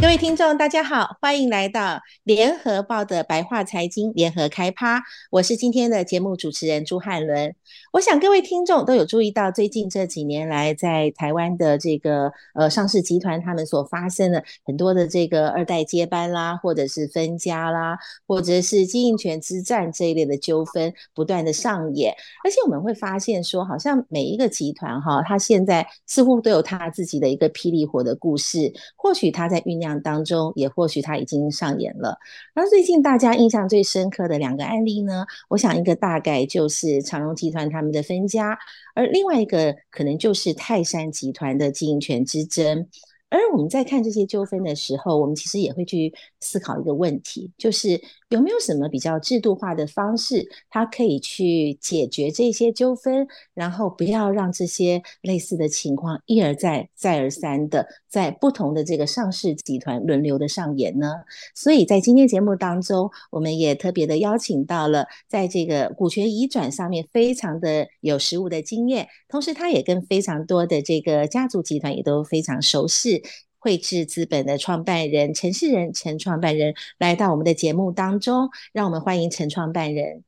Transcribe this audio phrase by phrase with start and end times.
[0.00, 5.02] 各位听众，大家好，欢迎来到联合报的白话财经联合开趴。
[5.28, 7.52] 我是今天的节目主持人朱汉伦。
[7.92, 22.14] 我想各位听众都有注意到，最近这几年来，在台湾的这个呃上市集团，他们所发生的很多的这个二代接班啦，或者是分家啦，或者是经营权之战这一类的纠纷不断的上演。
[22.44, 29.87] 而且我们会发现说，好像每一个集团哈，它现在似乎都有它自己的一个霹雳火的故事，或许它在酝酿。
[30.02, 32.18] 当中也或许它已经上演了。
[32.54, 38.58] 那最近大家印象最深刻的两个案例呢，我想一个大概就是长荣集团他们的分家，
[38.94, 42.88] 而另外一个可能就是泰山集团的经营权之争。
[43.30, 61.12] 而我们在看这些纠纷的时候，我们其实也会去思考一个问题，就是有没有什么比较制度化的方式，它可以去解决这些纠纷，然后不要让这些类似的情况一而再、再而三的在不同的这个上市集团轮流的上演呢？
[61.54, 73.22] 所以在今天节目当中，我们也特别的邀请到了在这个股权移转上面非常的有实务的经验，同时他也跟非常多的这个家族集团也都非常熟悉。
[73.58, 80.24] 汇智资本的创办人陈世仁，陈创办人来到我们的节目当中，让我们欢迎陈创办人。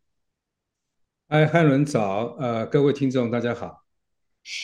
[1.28, 3.84] 嗨，汉伦早，呃，各位听众大家好。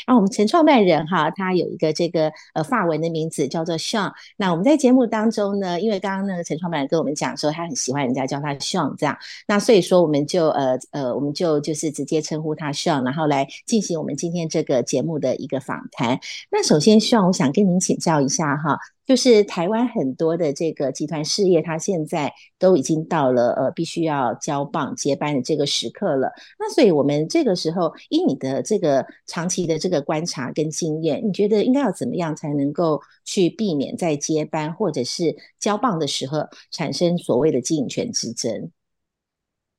[0.06, 4.12] 啊，我们陈创办人哈，他有一个这个呃发文的名字叫做 Sean。
[4.36, 9.16] 那我们在节目当中呢，因为刚刚那个陈创办人跟我们讲说，他很喜欢人家叫他 Sean 这样，
[9.46, 16.18] 那所以说我们就呃呃，我们就就是直接称呼他 Sean，然后来进行我们今天这个节目的一个访谈。
[16.50, 18.78] 那首先 Sean，我想跟您请教一下哈。
[19.06, 26.32] 就是台湾很多的这个集团事业，它现在都已经到了呃必须要交棒接班的这个时刻了。
[26.58, 36.40] 那所以我们这个时候，以你的这个长期的这个观察跟经验，你觉得应该要怎么样才能够去避免在接班或者是交棒的时候
[36.72, 38.70] 产生所谓的经营权之争？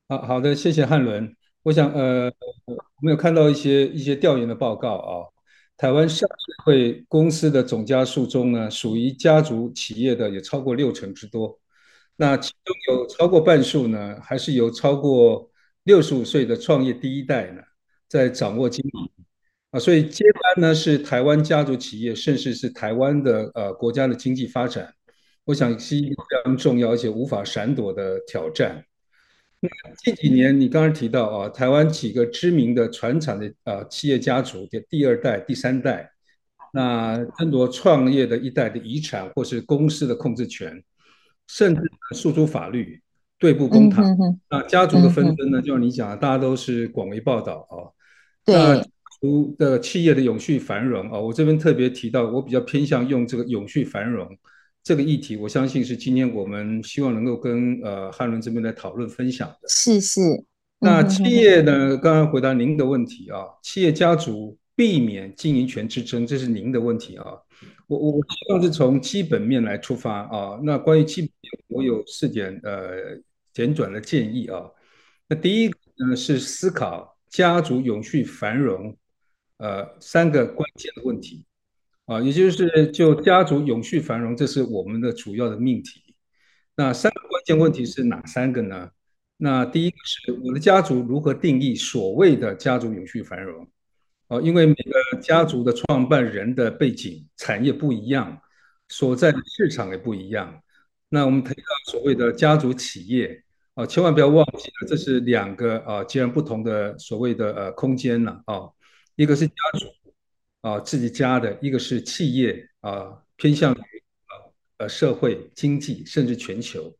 [0.07, 1.35] 好好的，谢谢汉伦。
[1.63, 2.31] 我想呃，
[2.67, 5.36] 我们有看到一些一些调研的报告啊。
[5.77, 11.59] 台湾上市会公司的总家数中呢，属于家族企业的也超过六成之多。
[12.15, 15.51] 那其中有超过半数呢，还是由超过
[15.83, 17.61] 六十五岁的创业第一代呢，
[18.07, 19.09] 在掌握经营
[19.69, 19.79] 啊。
[19.79, 24.91] 所以接班呢，是台湾家族企业，甚至是台湾的呃国家的经济发展，
[25.45, 28.83] 我想是一个非常重要而且无法闪躲的挑战。
[29.59, 29.69] 那
[30.03, 36.11] 近几年，你刚刚提到啊，台湾几个知名的传产的啊企业家族的第二代、第三代，
[36.73, 40.83] 那争夺创业的一代的遗产或是公司的控制权，
[41.47, 41.81] 甚至
[42.11, 43.01] 诉诸法律
[43.39, 44.05] 对簿公堂。
[44.49, 47.89] 那家族的纷争呢，就像你讲的，大家都是广为报道啊。
[48.45, 48.87] 那家
[49.19, 54.37] 族的企业的永续繁荣啊，我这边特别提到，我比较偏向用这个永续繁荣。
[54.87, 59.67] 这个议题，我相信是今天我们希望能够跟呃汉伦这边来讨论分享的。
[59.67, 60.21] 是是。
[60.79, 61.97] 那企业呢？
[61.97, 67.25] 刚刚回答您的问题啊，企业家族避免经营权之争，这是您的问题啊。
[67.87, 70.57] 我我希望是从基本面来出发啊。
[70.63, 73.19] 那关于基本面，我有四点呃
[73.51, 74.71] 简短的建议啊。
[75.27, 78.95] 那第一个呢是思考家族永续繁荣
[79.57, 81.43] 呃三个关键的问题。
[82.07, 86.15] 啊，也就是就家族永续繁荣，这是我们的主要的命题。
[86.73, 88.89] 那三个关键问题是哪三个呢？
[89.35, 93.67] 那第一个是我的家族如何定义所谓的家族永续繁荣？
[94.29, 98.41] 啊，因为每个家族的创办人的背景、产业不一样，
[98.87, 100.61] 所在的市场也不一样。
[101.09, 108.69] 那我们提到所谓的家族企业，啊，千万不要忘记了，这是两个啊截然不同的所谓的呃空间了啊，
[109.17, 109.87] 一个是家族。
[110.67, 114.03] 啊，自己家的一个是企业啊，偏向于
[114.79, 116.93] 呃社会经济甚至全球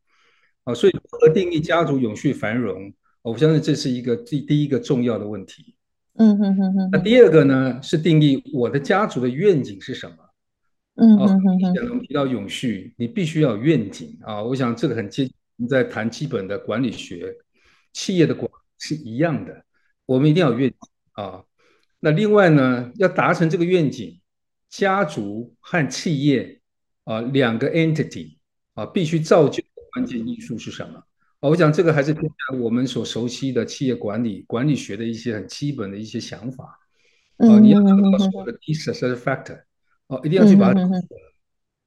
[0.64, 2.94] 啊，所以如何定义家族永续繁荣？
[3.24, 5.76] 我相信这是一个第第一个重要的问题。
[6.14, 6.90] 嗯哼哼哼。
[6.94, 10.16] 那第二个呢，是定义我的家族的愿景是什么？
[10.96, 11.74] 嗯哼哼哼。
[11.90, 14.42] 我们提到永续，你必须要有愿景啊。
[14.42, 17.36] 我想这个很接近我们在谈基本的管理学，
[17.92, 18.50] 企业的管
[18.80, 19.66] 是一样的，
[20.06, 20.78] 我们一定要有愿景
[21.12, 21.44] 啊。
[22.00, 24.20] 那另外呢，要达成这个愿景，
[24.70, 26.62] 家族和企业
[27.06, 28.38] 啊两个 entity
[28.74, 30.98] 啊必须造就的关键因素是什么？
[31.40, 36.80] 啊，我想这个还是偏向我们所熟悉的企业管理管理学的一些很基本的一些想法。
[37.38, 39.62] 啊，你要找到所谓的 key success factor，
[40.08, 40.82] 啊，一定要去把它。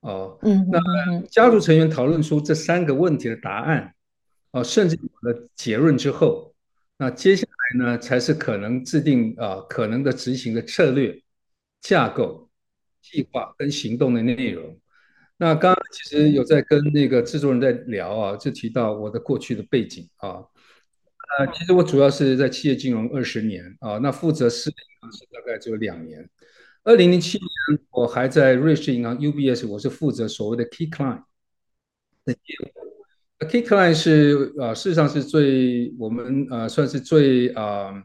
[0.00, 3.94] 哦，那家族成员讨论出这三个问题的答案，
[4.50, 6.49] 啊，甚至有了结论之后，
[7.00, 11.18] 那接下来呢，才是可能制定啊可能的执行的策略、
[11.80, 12.50] 架构、
[13.00, 14.78] 计划跟行动的内容。
[15.38, 20.44] 那刚刚其实有在跟那个制作人在聊啊，就提到我的过去的背景啊。
[21.38, 26.28] 呃，其实我主要是在企业金融二十年啊，那负责私人银行是大概只有两年。
[26.84, 31.24] 二零零七年，我还在瑞士银行 UBS，我是负责所谓的 Key Client
[32.26, 32.89] 的业务。
[33.48, 38.02] Key Client 是呃，事实上是最我们呃算是最啊、呃，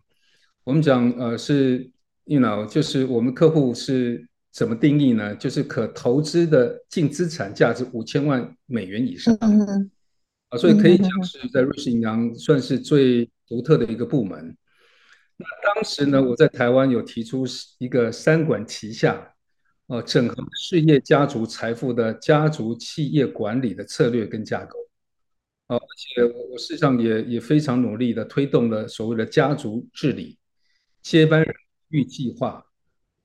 [0.64, 1.92] 我们讲呃是
[2.24, 5.36] ，you know，就是我们客户是怎么定义呢？
[5.36, 9.38] 就是可投资的净资产价值五千万美元以上。
[9.42, 9.92] 嗯
[10.50, 14.56] 啊，所以可以讲是在瑞士银行算是最独特的一个部门。
[15.36, 17.46] 那当时呢，我在台湾有提出
[17.78, 19.34] 一个三管齐下，
[19.88, 24.80] 呃，整合事业家族财富的家族企业管理的策略跟架构。
[25.68, 30.38] 啊，而且我我事实上也也非常努力的推动了所谓的家族治理、
[31.02, 31.54] 接班人
[31.90, 32.64] 育计划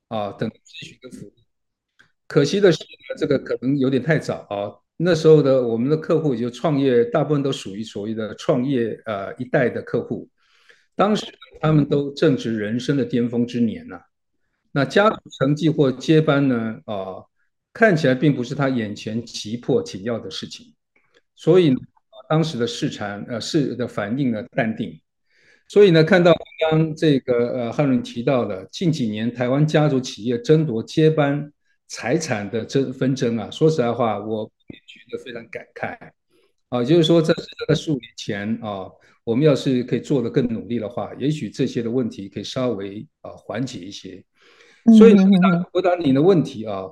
[0.07, 1.33] 啊等咨询跟服务。
[2.27, 4.73] 可惜的是呢，这个可能有点太早啊。
[4.97, 10.29] 那时候的我们的客户也就创业，大部分都属于所谓的创业呃一代的客户，
[10.95, 11.25] 当时
[11.59, 13.99] 他们都正值人生的巅峰之年呐、
[14.71, 17.25] 那家族承继或接班呢，啊、
[17.73, 20.75] 看起来并不是他眼前急迫紧要的事情，
[21.35, 21.77] 所以呢，
[22.31, 24.97] 当时的市场呃市的反应呢淡定。
[25.67, 31.51] 所以呢，看到刚刚这个呃汉伦提到的近几年台湾家族企业争夺接班
[31.87, 34.49] 财产的争纷争啊，说实在话，我。
[34.87, 35.97] 觉得非常感慨
[36.69, 38.87] 啊，就是说，这是在数年前啊，
[39.25, 44.23] 我们要是可以做得更努力的话，也许这些的问题可以稍微啊缓解一些。
[44.97, 46.83] 所以回答回答你的问题啊，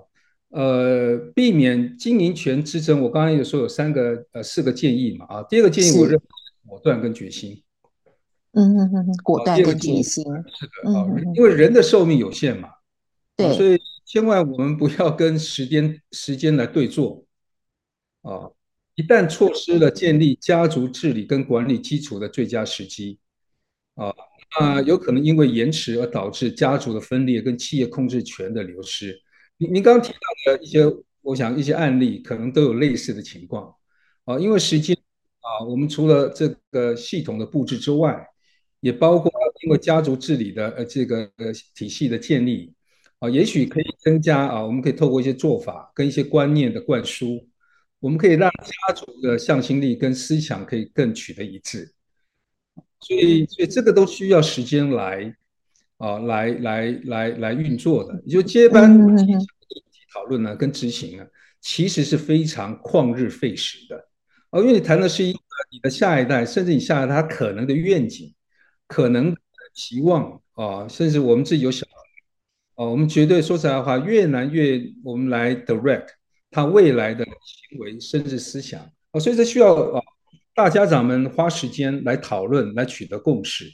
[0.50, 6.22] 呃，避免经营权之争，我刚刚有说有三个呃四个建议嘛啊，第二个建议我认为
[6.66, 7.62] 果断跟决心。
[8.54, 10.32] 嗯嗯嗯，果断跟决心是的
[10.92, 11.06] 啊，
[11.36, 12.70] 因为人的寿命有限嘛，
[13.36, 17.24] 对，所以千万我们不要跟时间时间来对坐。
[18.24, 18.50] 啊，
[18.96, 23.20] 一旦错失了建立家族治理跟管理基础的最佳时机，
[23.94, 24.12] 啊，
[24.60, 29.22] 那有可能因为延迟而导致家族的分裂跟企业控制权的流失。
[29.60, 30.80] 您您刚刚提到的一些，
[31.22, 33.76] 我想一些案例可能都有类似的情况。
[34.24, 34.96] 啊，因为时间
[35.42, 38.26] 啊，我们除了这个系统的布置之外，
[38.80, 39.30] 也包括
[39.64, 42.74] 因为家族治理的呃这个呃体系的建立，
[43.20, 47.46] 啊，也许可以增加啊，我们可以透过一些做法跟一些观念的灌输。
[48.00, 51.94] 我们可以让家族的向心力跟思想可以更取得一致，
[53.02, 55.36] 所以，所以这个都需要时间来
[56.00, 58.20] 啊，来来来来运作的。
[58.26, 58.98] 也就接班
[60.12, 61.26] 讨论呢，跟执行呢，
[61.62, 64.08] 其实是非常旷日费时的
[64.50, 65.40] 哦，因为你谈的是一个
[65.72, 68.34] 你的下一代，甚至你下一代他可能的愿景、
[68.88, 69.38] 可能的
[69.76, 76.08] 期望啊，甚至我们自己有小孩啊，我们绝对说实在话，越难越我们来 direct。
[76.52, 78.82] 他未来的行为甚至思想
[79.12, 80.02] 啊，所以这需要啊，
[80.56, 83.66] 大家长们花时间来讨论，来取得共识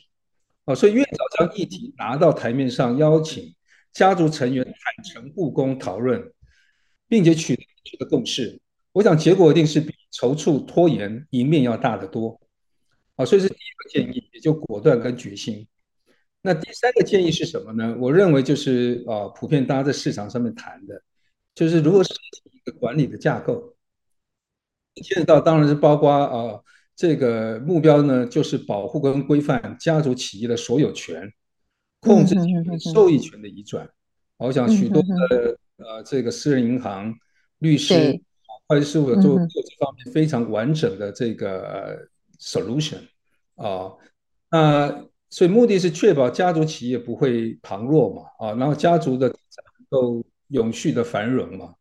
[0.66, 0.76] 啊。
[0.76, 3.56] 所以越早将议题拿到台面上，邀请
[3.94, 6.32] 家族成员坦诚布公讨论，
[7.08, 8.60] 并且取得取得共识，
[8.92, 12.40] 我想结果一定是比踌躇拖延赢面要大得多
[13.16, 13.26] 啊。
[13.26, 15.68] 所以是第一个建议，也就果断跟决心。
[16.42, 17.96] 那第三个建议是什么呢？
[18.00, 21.02] 我认为就是啊，普遍大家在市场上面谈的，
[21.56, 22.72] 就是如何设计一个。
[22.80, 23.76] 管理的架构，
[24.96, 26.60] 牵扯到当然是包括啊、
[26.96, 31.30] 这个目标呢，就是保护跟规范家族企业的所有权、
[32.00, 33.88] 控制权、受益权的移转。
[34.38, 37.14] 我想许多的呃，这个私人银行、
[37.60, 37.94] 律师、
[38.68, 42.08] 会计事务所做做这方面非常完整的这个
[42.40, 43.00] solution
[43.56, 43.92] 啊，
[44.50, 49.36] 那所以目的是确保家族企业不会旁落嘛，啊，然后家族的能
[49.90, 51.76] 够永续的繁荣嘛。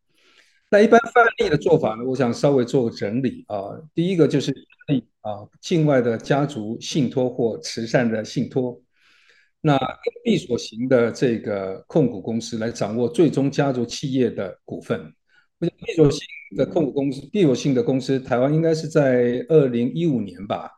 [0.75, 3.79] 那一般范例的做法呢，我想稍微做个整理啊。
[3.93, 4.51] 第一个就是
[5.21, 8.77] 啊，境外的家族信托或慈善的信托，
[9.61, 9.79] 那
[10.21, 15.13] 闭锁型的这个控股公司来掌握最终家族企业的股份。
[15.61, 16.21] 闭锁型
[16.57, 20.69] 的控股公司，闭锁性的公司，台湾应该是在二零一五年吧。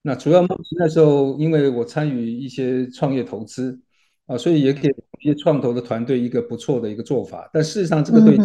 [0.00, 3.78] 那主要目的那时候，因为我参与一些创业投资。
[4.26, 8.38] 啊，所以也可以一些创投的团队一个不错的一个做法，但事实上这个对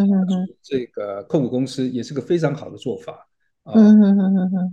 [0.61, 3.27] 这个控股公司也是个非常好的做法
[3.63, 3.73] 啊。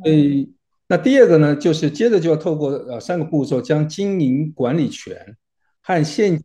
[0.03, 0.53] 所以
[0.89, 5.37] 那第二个呢，就是接着就要透过呃三个步骤，将经营管理权
[5.81, 6.43] 和现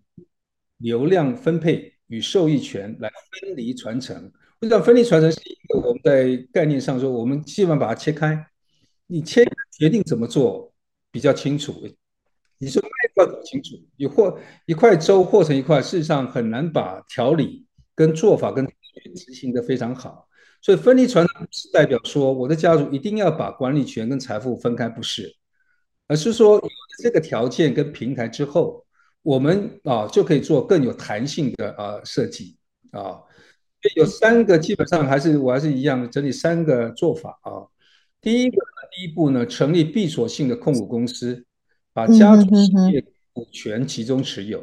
[0.77, 4.32] 流量分配与受益权来分离传承。
[4.60, 8.46] 不知道分离传承是一个我们在概念上说，我们希望把它切开。
[9.08, 10.72] 你切决定怎么做
[11.12, 11.74] 比较清楚。
[12.62, 17.65] 你说那一块搞清楚，你或一块粥和成一块，事实上很难把条理
[17.96, 18.63] 跟做法跟
[19.15, 20.27] 执行的非常好。
[20.62, 25.36] 所以分离传承是代表说我的家族一定要把管理权跟财富分开，不是，
[26.08, 26.62] 而是说
[27.00, 28.86] 这个条件跟平台之后，
[29.24, 32.58] 我们啊就可以做更有弹性的啊设计
[32.91, 33.20] 啊。
[33.96, 37.65] 有三个基本上还是我还是一样整理三个做法啊。
[38.22, 38.58] 第一个
[38.91, 41.44] 第一步呢，成立闭锁性的控股公司，
[41.93, 44.60] 把家族企业股权集中持有。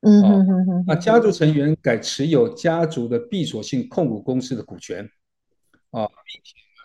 [0.00, 0.84] 嗯嗯嗯。
[0.86, 5.08] 那家族成员改持有家族的闭锁性控股公司的股权。
[5.90, 6.08] 啊，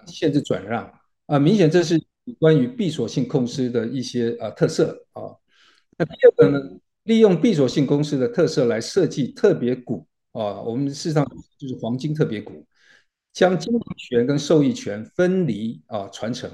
[0.05, 0.91] 限制转让
[1.27, 1.97] 啊，明显这是
[2.39, 5.31] 关于闭锁性公司的一些啊特色啊。
[5.97, 6.59] 那第二个呢，
[7.03, 11.25] 利用闭锁性公司的特色来设计特别股啊，我们事实上
[11.57, 12.65] 就是黄金特别股，
[13.31, 16.51] 将经营权跟受益权分离啊传承，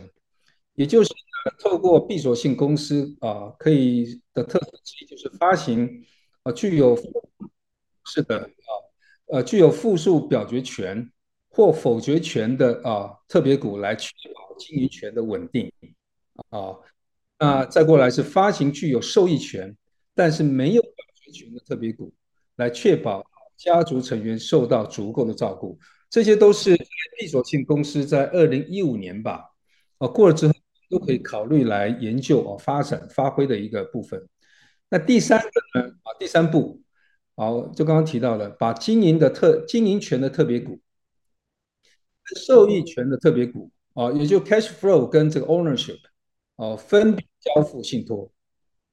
[0.75, 1.13] 也就是
[1.59, 6.05] 透过闭锁性公司啊可以的特色之一就是发行
[6.43, 6.97] 啊具有
[8.05, 8.71] 是的啊
[9.27, 11.09] 呃具有复数表决权。
[11.55, 15.71] 或否决权的啊特别股来确保经营权的稳定
[16.49, 16.73] 啊，
[17.37, 19.77] 那再过来是发行具有受益权
[20.15, 22.11] 但是没有表决权的特别股，
[22.55, 23.23] 来确保
[23.55, 25.77] 家族成员受到足够的照顾。
[26.09, 26.75] 这些都是
[27.19, 29.51] 闭锁性公司在二零一五年吧，
[29.99, 30.53] 啊过了之后
[30.93, 34.21] 都可以考虑来研究啊发展发挥的一个部分。
[34.89, 36.79] 那第三个呢啊第三步，
[37.35, 40.79] 好就刚刚提到了把经营的特经营权的特别股。
[42.47, 45.99] 受益权的特别股啊，也就 cash flow 跟这个 ownership
[46.55, 48.31] 啊，分别交付信托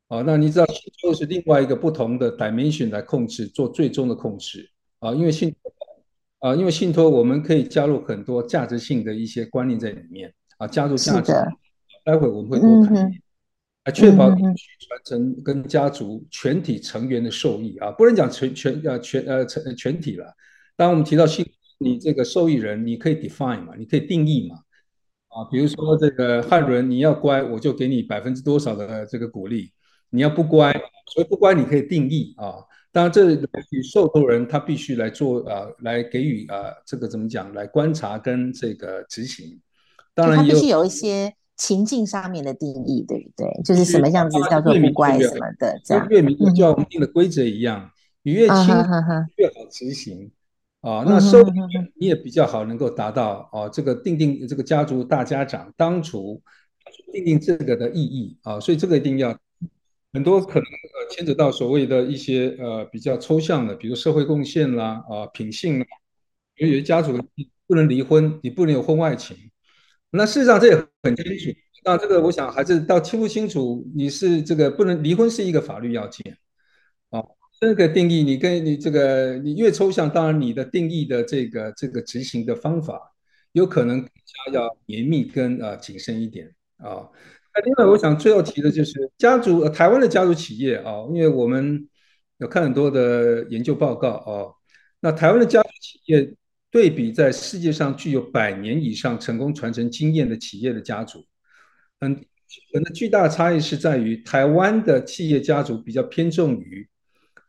[0.09, 0.21] 啊。
[0.23, 5.14] 那你知道信托是另外一个不同的 dimension 来控制，做最终的控制啊。
[5.14, 5.73] 因为信托
[6.40, 11.33] 啊，因为信托我们可以加入很多价值性的一些观念在里面啊，加入价值。
[12.04, 12.95] 待会我们会多谈，
[13.85, 14.50] 来确保传
[15.04, 20.35] 承跟家族全体成员的受益啊，不能讲全全呃全呃全全体了。
[20.76, 21.45] 当我们提到信。
[21.83, 24.57] 你这个受益人，你可以 define 嘛，你可以定义嘛，
[25.28, 29.73] 啊，比如说这个汉伦，你要乖，我就给你百分之多少的这个鼓励，
[30.11, 30.71] 你要不乖，
[31.07, 32.57] 所以不乖你可以定义啊。
[32.92, 33.33] 当然，这
[33.71, 39.59] 与受托人他必须来做啊，来给予啊，这个怎么讲，来观察跟这个执行。
[40.12, 43.62] 当然，他必须有一些情境上面的定义，对不对？
[43.62, 46.06] 就是什么样子叫做不乖什么的，这样。
[46.08, 47.90] 越明就像我们定的规则一样，
[48.22, 48.68] 你越清
[49.36, 50.32] 越好执行。
[50.80, 51.52] 啊，那收益
[51.96, 56.40] 你也比较好，能够达到啊，这个定定这个家族大家长当初
[57.12, 59.38] 定定这个的意义啊，所以这个一定要
[60.14, 65.86] 很多可能呃牵扯到所谓的一些呃比较抽象的，比如社会贡献啦啊品性啦，
[66.56, 67.12] 因为有些家族
[67.66, 69.36] 不能离婚，你不能有婚外情，
[70.10, 71.58] 那事实上这也很清楚。
[71.84, 76.36] 那这个我想还是到清不清楚，你是这个不能离婚是一个法律要件
[77.10, 77.22] 啊。
[77.60, 82.98] 这个定义，你跟你这个你越抽象，当然你的定义的这个这个执行的方法，
[83.52, 86.46] 有可能更加要严密跟啊谨慎一点
[86.78, 87.08] 啊。
[87.52, 91.86] 那另外，我想最后提的就是家族，台湾的家族企业啊，因为我们
[92.38, 94.48] 有看很多的研究报告啊，
[95.00, 96.34] 那台湾的家族企业
[96.70, 101.26] 对比在世界上具有百年以上成功传承经验的企业的家族，
[102.00, 106.88] 很可能巨大差异是在于台湾的企业家族比较偏重于。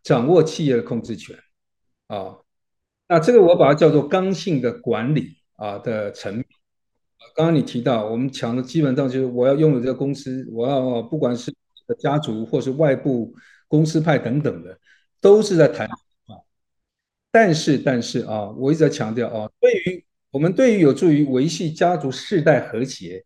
[0.04, 1.38] 掌握企业的控制权，
[2.08, 2.36] 啊，
[3.08, 6.44] 那这个我把它叫做刚性的管理啊的层面。
[7.36, 11.54] 刚刚你提到，我们讲的基本上就是我要拥有这个公司，我要不管是
[12.00, 13.32] 家族或是外部
[13.68, 14.76] 公司派等等的，
[15.22, 15.88] 都是在谈。
[17.32, 23.24] 但是，但是啊，我一直在强调啊，对于我们对于有助于维系家族世代和谐、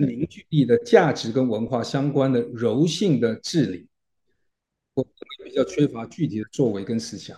[0.00, 3.86] 凝聚力的价值跟文化相关的柔性的治理。
[4.94, 5.06] 我
[5.44, 7.36] 比较缺乏具体的作为跟思想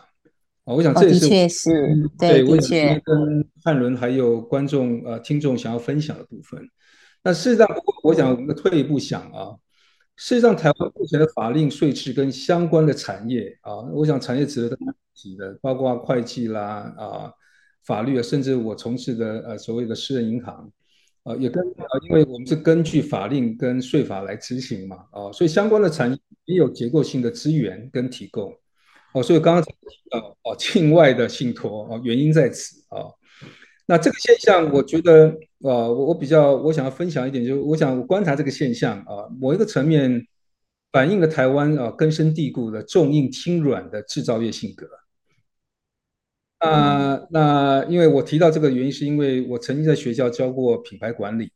[0.64, 1.70] 啊，我想这也是、哦、的确是
[2.18, 6.66] 对，我也跟汉伦还有观众呃听众想要分享的部分。
[7.22, 7.68] 那事实上，
[8.02, 9.54] 我想我们退一步想啊，
[10.20, 14.76] 事实上台湾目前的法令税制跟相关的产业啊，我想产业值得
[15.14, 17.32] 提的，包括会计啦啊、
[17.86, 20.70] 法律，甚至我从事的呃所谓的私人银行。
[21.22, 28.50] 啊，也跟啊，因为我们是根据法令跟税法来执行嘛，啊，所以相关的产业也有结构性的资源跟提供，
[29.12, 29.70] 哦，所以刚刚提
[30.10, 33.04] 到哦，境外的信托哦，原因在此啊。
[33.84, 40.26] 那这个现象，我觉得啊，我我比较我想要分享一点，就是我想我观察这个现象啊，某一个层面
[40.90, 44.86] 反映了台湾啊根深蒂固的重硬轻软的制造业性格。
[46.58, 51.50] 啊，那因为我提到这个原因，是因为我曾经在学校教过品牌管理，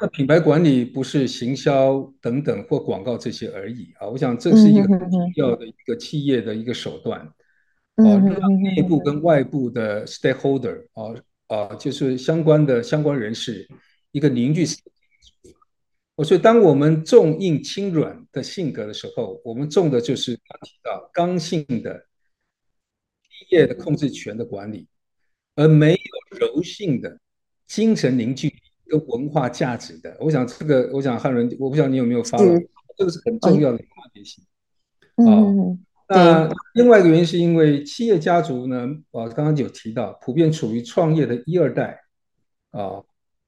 [0.00, 11.14] 那品牌管理不是行销等等或广告这些而已啊，我想这是一个很重要的一个企业的一个手段，啊，让内部跟外部的 stakeholder 啊
[11.48, 13.68] 啊，就是相关的相关人士
[14.12, 14.64] 一个凝聚。
[16.14, 22.06] 我说当我们重硬轻软的性格的时候，我们重的就是刚提到刚性的
[23.22, 24.86] 企业的控制权的管理，
[25.56, 27.18] 而没有柔性的
[27.66, 28.54] 精神凝聚。
[28.84, 34.42] 一个文化价值的，我想这个，我想汉伦，我不知道你有没有发现，这个是很重要的差别性。
[35.16, 35.78] 嗯，
[36.08, 42.00] 那另外一个原因是因为企业家族呢，啊，刚刚有提到，普遍处于创业的一二代，
[42.70, 43.02] 啊，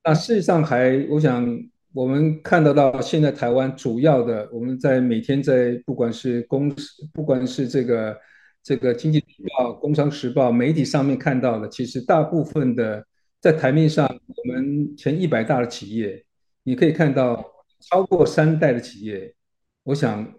[0.04, 1.46] 那事实上还，我想
[1.92, 8.16] 我们看得到，现在台湾主要的，我们在每天在不管是公司，不管是这个
[8.62, 13.04] 这个经济时报、工商时报媒体上面看到的，其实大部分的。
[13.42, 16.22] 在台面上，我们前一百大的企业，
[16.62, 17.42] 你可以看到
[17.80, 19.34] 超过三代的企业，
[19.82, 20.30] 我想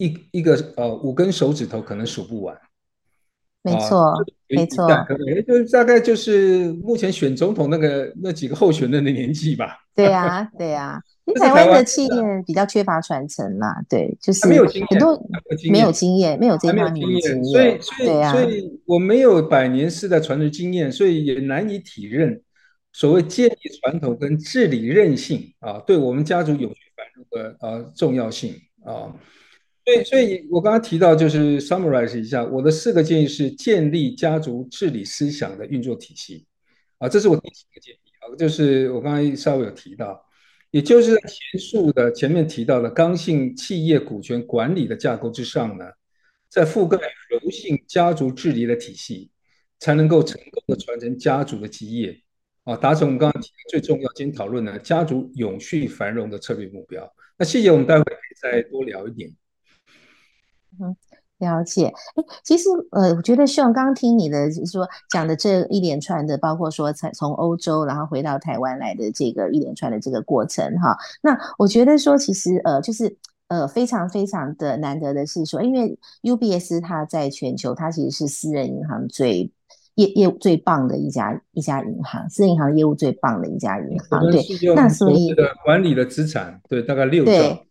[0.00, 2.58] 一一个呃五根手指头可能数不完。
[3.62, 4.14] 没错，啊、
[4.48, 4.88] 没错，
[5.46, 9.76] 就大概就是目前选总统那个那几个候选人的年纪吧。
[9.94, 11.02] 对呀、啊，对呀、 啊。
[11.38, 15.22] 台湾的企业比较缺乏传承啦，对，就是很多
[15.70, 22.42] 没有经验，没有这方面的经验，所以所以所以我没有百年世代传承经验，所以也难以体认
[22.92, 28.54] 所谓建立传统跟治理韧性啊，对我们家族永续繁荣的呃重要性
[28.84, 29.14] 啊。
[29.84, 36.46] 所以，所以我刚刚提到就是 summarize 一下，我的四个建议是建立家族治理思想的运作体系
[36.98, 40.24] 啊，这是我第一个建议啊，就是我刚才稍微有提到。
[40.72, 45.84] 也就是前述的前面提到的刚性企业股权管理的架构之上呢，
[46.48, 46.96] 在覆盖
[47.28, 49.32] 柔性家族治理的体系，
[49.80, 52.16] 才能够成功的传承家族的基业，
[52.62, 57.12] 啊，达成我们刚刚提的最重要今天讨论的家族永续繁荣的策略目标。
[57.36, 59.28] 那细节我们待会可以再多聊一点。
[60.80, 60.96] 嗯。
[61.40, 73.16] 了解，哎，其实呃，我觉得希望刚刚听你的就是说讲的这一连串的，包括说从从欧洲然后回到台湾来的这个一连串的这个过程哈，那我觉得说其实呃就是
[73.48, 79.50] 呃非常非常的难得的是说，因为 UBS 它在全球它其实是私人银行最
[79.94, 84.44] 业业务最棒的一家一家银行，私人银行业务最棒的一家银行，对，
[84.76, 87.64] 那所以管理的资产对大概六兆。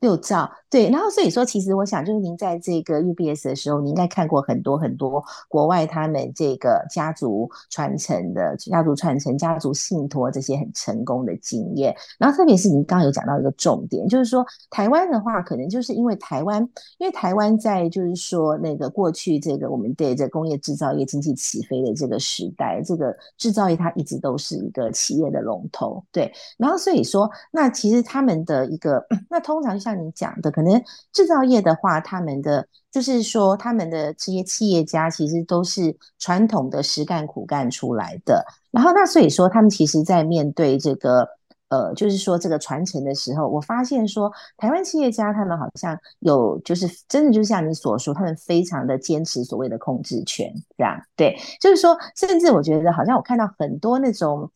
[0.00, 11.94] 六兆，对，然后所以说，其实我想，就是您在这个 UBS 的时候，你应该看过很多很多国外他们这个家族传承的、家族传承、家族信托这些很成功的经验。
[12.18, 26.32] 然后特别是您刚刚有讲到一个重点，就是说台湾的话，可能就是因为台湾，因为台湾在就是说那个过去这个我们对这工业制造业经济起飞的这个时代，这个制造业它一直都是一个企业的龙头，对。
[26.56, 29.89] 然后所以说，那其实他们的一个， 那通常像。
[29.90, 38.44] 像你讲的，可能制造业的话，他们的就是说，他们的这些企业家其实都是传统的实干苦干出来的。
[38.70, 41.28] 然后，那所以说，他们其实在面对这个
[41.68, 54.50] 呃，就是说这个传承的时候，我发现说，台湾企业家他们好像有，就是真的就像你所说，他们非常的坚持所谓的控制权，这样对，就是说，甚至我觉得好像我看到很多那种。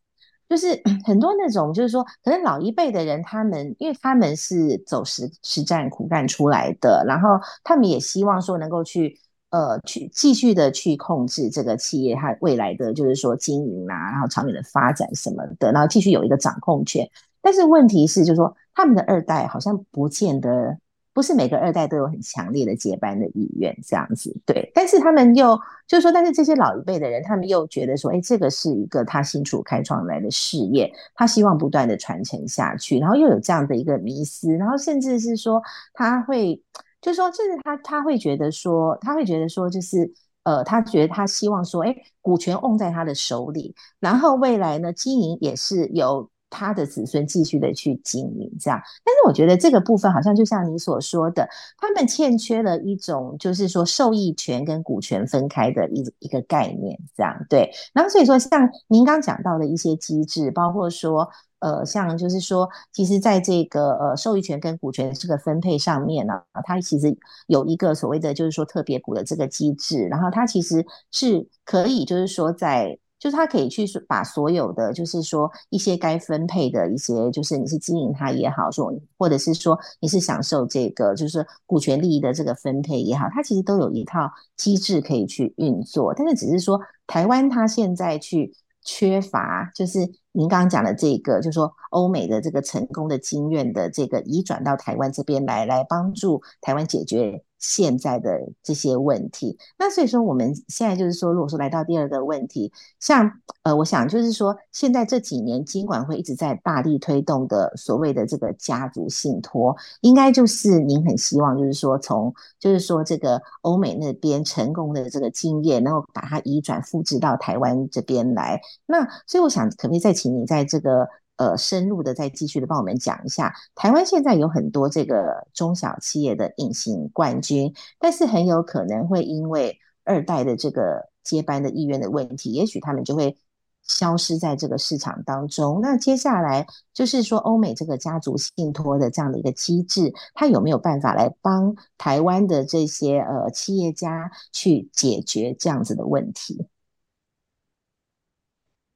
[0.49, 7.31] 就是很多那种，就是说，可能老一辈的人，他们因为他们是走实实战苦干出来的，然后
[7.63, 9.19] 他们也希望说能够去
[9.51, 17.09] 呃去继续的去控制这个企业它未来的就是说经营啊，然后长远的发展什么的，然后继续有一个掌控权。
[17.41, 20.79] 但是问题是，就是说他们的二代好像不见得。
[21.15, 24.71] 不是每个二代都有很强烈的接班的意愿，这样子对。
[24.75, 36.61] 但是他们又就是说，但是这些老一辈的人，他们又觉得说，哎，这个是一个他新出开创来的事业，他希望不断的传承下去，然后又有这样的一个迷思，然后甚至是说他会，
[37.01, 46.29] 就是说，甚至他他会觉得说，他会觉得说，就是呃，他觉得他希望说，哎，股权握在他的手里，然后未来呢，经营也是由。
[46.57, 57.69] 他的子孙继续的去经营，这样，但是我觉得这个部分好像就像你所说的，他们欠缺了一种就是说受益权跟股权分开的一一个概念，这样对。
[57.93, 67.17] 然后所以说，像您刚讲到的一些机制，包括说，呃，像就是说，其实在这个呃受益权跟股权这个分配上面呢，它其实
[67.49, 72.97] 有一个所谓的就是说特别股的这个机制，然后它其实是可以就是说在。
[73.25, 86.13] 就是他可以去把所有的，就是说一些该分配的一些，就是你是经营它也好，说或者是说你是享受这个，就是股权利益的这个分配也好，它其实都有一套机制可以去运作。
[86.13, 90.01] 但是只是说台湾它现在去缺乏，就是
[90.33, 97.43] 您刚刚讲的这个，就是说欧美的这个成功的经验的这个移转到台湾这边来，来帮助台湾解决。
[97.67, 118.61] 现在的这些问题，那所以说我们现在就是说，如果说来到第二个问题，像呃，我想就是说，现在这几年金管会一直在大力推动的所谓的这个家族信托，应该就是您很希望就是说从就是说这个欧美那边成功的这个经验，然后把它移转复制到台湾这边来。
[118.85, 121.09] 那所以我想，可不可以再请你在这个。
[121.37, 133.37] 呃，深入的再继续的帮我们讲一下，台湾现在有很多这个中小企业的隐形冠军，但是很有可能会因为二代的这个接班的意愿的问题，也许他们就会
[133.83, 135.81] 消失在这个市场当中。
[135.83, 146.69] 那接下来就是说，欧美这个家族信托的这样的一个机制，它有没有办法来帮台湾的这些呃企业家去解决这样子的问题？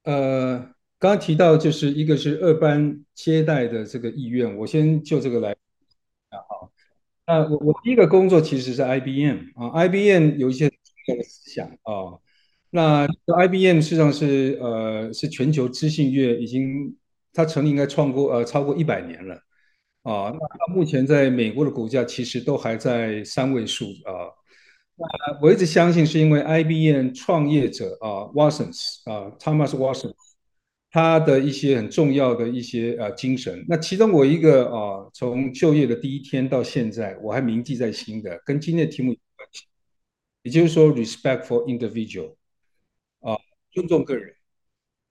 [0.03, 0.78] 呃。
[0.99, 5.51] 刚刚提到就是一个是二班接待的这个意愿，我先就这个来
[6.29, 6.71] 啊好。
[7.27, 12.19] 那我我第一个工作其实是 IBM 啊，IBM 有一些重要的思想啊。
[12.71, 16.95] 那 IBM 实际上是呃是全球知信业已经
[17.33, 19.35] 它成立应该创过呃超过一百年了
[20.03, 20.31] 啊。
[20.31, 24.29] 那它目前在美国的股价其实都还在三位数啊。
[24.97, 30.13] 那我一直相信是因为 IBM 创业者啊 Watsons 啊 Thomas Watson。
[30.91, 39.65] 他的一些很重要的一些呃精神，那其中我一个啊，从就业的第一天到现在，我还铭记在心的，跟今天的题目有关系，
[40.43, 42.33] 也就是说，respect for individual，
[43.19, 43.37] 啊，
[43.71, 44.33] 尊重个人。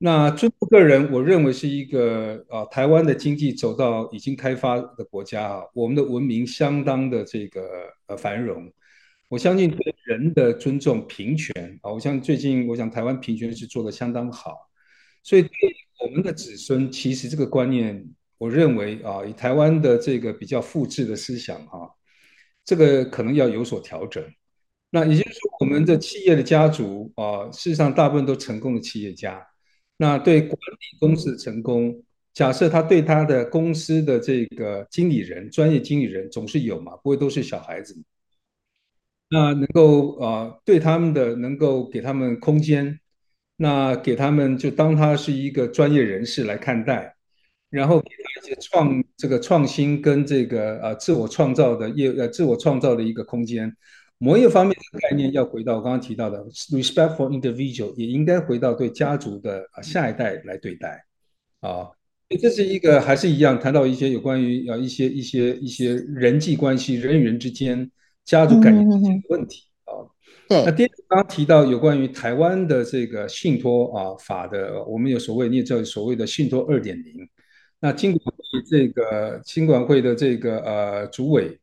[0.01, 7.69] 那尊重个人，我认为是一个啊，台湾的经济走到已经开发的国家啊，我们的文明相当的这个
[8.07, 8.73] 呃繁荣。
[9.29, 14.68] 我相信对人的尊重、平权啊，我相信最近我想台湾平权是做得相当好。
[15.23, 15.51] 所以，对
[16.01, 21.91] 我们的子孙，其实这个观念，我认为啊，以台湾的这个比较复制的思想啊，
[22.65, 24.25] 这个可能要有所调整。
[24.91, 29.47] 那也就是说，我们的企业的家族啊，事实上大部分都成功的企业家。
[29.99, 32.03] 那对管理公司的成功，
[32.33, 38.01] 假设他对他的公司的这个经理人、专业经理人总是有嘛，不会都是小孩子。
[39.29, 42.99] 那能够啊，对他们的能够给他们空间。
[43.61, 47.13] 那给他们就当他是一个专业人士来看待，
[47.71, 53.77] 然后给他一些创这个创新跟这个呃自我创造的业呃自我创造的一个空间。
[54.19, 61.05] 某一个方面的概念要回到我刚刚提到的 respect for individual，也应该回到对家族的下一代来对待
[61.61, 61.89] 啊。
[62.41, 67.91] 这是一个还是一样谈到一些有关于呃一些一些一些人际关系人与人之间
[68.25, 68.99] 家族感情的
[69.31, 69.68] 问题。
[70.49, 77.29] 对，那第二刚刚提到有关于台湾的这个信托啊法的，我们有所谓，你也知道所谓的信托二点零。
[77.81, 81.59] 那金管会这个金管会的这个呃主委，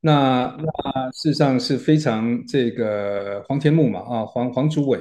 [0.00, 4.98] 那那事实上是非常这个黄天牧嘛啊黄黄主委，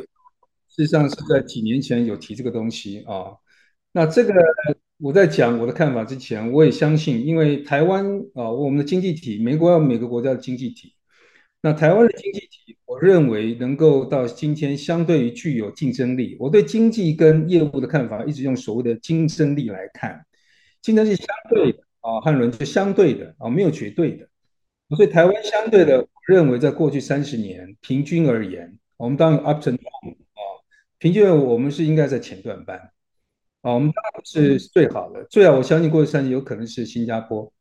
[0.67, 3.33] 事实上是在几年前有提这个东西啊。
[3.93, 4.33] 那这个
[4.99, 10.93] 我在讲我的看法之前，我也相信，因为台湾啊我们的经济体，美国要每个国家的经济体。
[11.63, 16.35] 那台湾的经济体，我认为能够到今天相对于具有竞争力。
[16.39, 20.25] 我对经济跟业务的看法，一直用所谓的竞争力来看，
[20.81, 24.27] 竞争力相对的啊，汉伦是相对的啊，没有绝对的。
[24.95, 30.41] 所以台湾相对的，我认为在过去三十年平均而言，我们当然 up and down 啊，
[30.97, 32.77] 平均我们是应该在前段班
[33.61, 37.53] 啊，我们当然是最好的，最好我相信过去三年有可能是新加坡。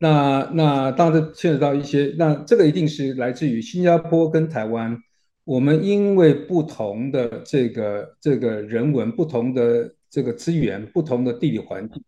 [0.00, 4.96] 那那当然牵扯到一些，那这个一定是来自于新加坡跟台湾，
[5.42, 12.00] 我们因为不同的这个这个人文、不同的这个资源、不同的地理环境、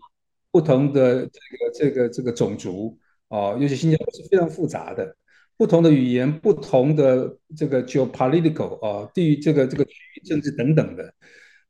[0.52, 1.30] 不同的这个
[1.74, 5.16] 这个这个种族啊，尤其新加坡是非常复杂的，
[5.56, 11.12] 不同的语言、不同的这个 geopolitical 啊，地域这个这个区域政治等等的，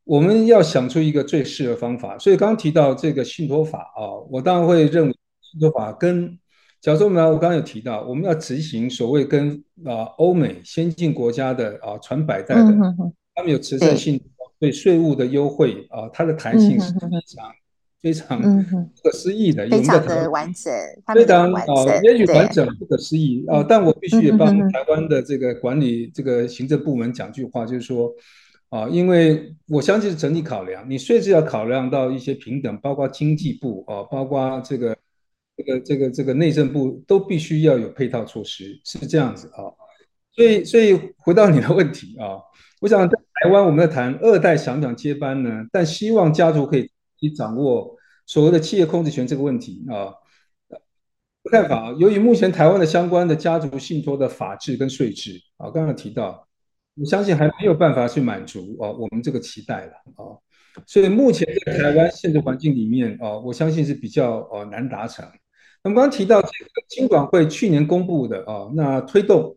[0.04, 2.18] 我们要想出一个最适合方法。
[2.18, 5.14] 所以刚刚提到这个信托法啊，我当然会认为。
[5.50, 6.38] 信托法跟，
[6.80, 14.18] 假如说呢，我刚刚有提到，我们要执行所谓跟啊欧美先进国家的啊传百代的，嗯、哼哼他们有慈善性，
[14.58, 14.70] 对。
[14.72, 17.54] 税务的优惠啊，它的弹性是非常、嗯、
[18.00, 18.40] 非常
[18.94, 20.72] 不可思议的，非常的完整，
[21.14, 21.64] 非常啊，
[22.02, 28.10] 也许完整不可思议啊，但我必须也帮台湾的这个管理这个行政部门讲句话，就是说
[28.70, 34.96] 啊，因为我相信是整体考量，你税制要考量到一些平等，包括经济部啊，包括这个。
[35.60, 39.68] 这个这个这个内政部都必须要有配套措施，是这样子啊。
[40.32, 42.38] 所以所以回到你的问题啊，
[42.80, 45.66] 我想在台湾我们在谈二代想不想接班呢？
[45.72, 47.96] 但希望家族可以去掌握
[48.26, 50.14] 所谓的企业控制权这个问题啊。
[51.50, 56.46] 看法，由于目前台湾的相关的家族信托的法制跟税制啊，刚刚提到，
[56.96, 60.36] 我相信还没有办法去满足啊我们这个期待了啊，
[60.86, 65.26] 所以目前在台湾现实环境里面啊，我相信是比较呃难达成。
[65.82, 69.56] 那么刚刚提到这个金管会去年公布的啊，那推动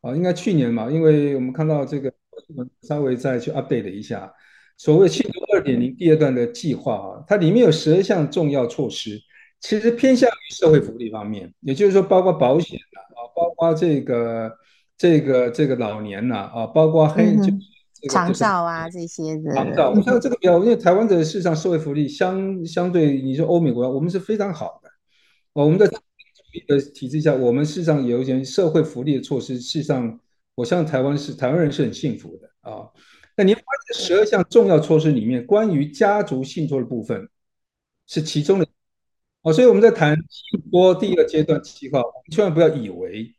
[0.00, 2.12] 啊，应该去年嘛，因为我们看到这个，
[2.48, 4.32] 我们稍微再去 update 一下，
[4.76, 9.20] 所谓信托二点零第二段的计划啊，它里面有十二项重要措施。
[9.60, 14.50] 其实偏向于社会福利方面，也就是说，包括保险啊，包括这个
[14.96, 19.52] 这个这个老年呐啊，包括黑、嗯这个、长照啊这些的。
[19.52, 24.89] 长照，我们像这个比较，因为台湾的事实上社会福利相相对你说欧美国家，我们是非常好的。
[25.52, 25.86] 哦我们的
[26.66, 30.18] 的体制下，我们事实上有一些社会福利的措施，事实上
[30.54, 32.88] 我相信台湾是台湾人是很幸福的啊。
[33.36, 37.28] 那您发现十二项重要措施里面，关于家族信托的部分
[38.06, 38.66] 是其中的。
[39.42, 43.34] 哦，所以我们在谈信托第一个阶段计划，我们千万不要以为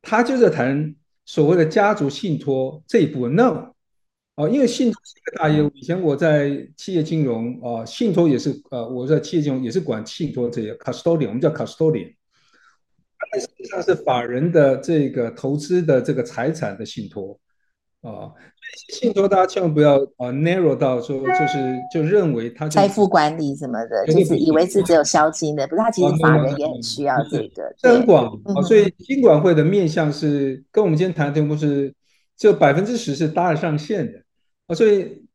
[0.00, 0.96] 他就在谈
[1.26, 3.34] 所谓的家族信托这一部分。
[3.34, 3.74] No，
[4.36, 5.70] 哦，因为信托是一个大业务。
[5.74, 12.14] 以前我在企业金融啊，信托也是呃，我在企业金融也是管信托这些 custodian，我们叫 custodian，
[13.18, 17.38] 它实际上是法人的这个投资的这个财产的信托
[18.00, 18.32] 啊。
[18.88, 27.70] 信托大家千万不要啊 narrow 到说就是就认为它财富管理什么的，就是以为是只有消金的，不是它其实法人也很需要这个。
[27.82, 31.92] 很广啊，所以金管会的面向是跟我们今天谈的题目是
[32.36, 34.22] 这百分之十是搭得上线的
[34.66, 35.26] 啊，所以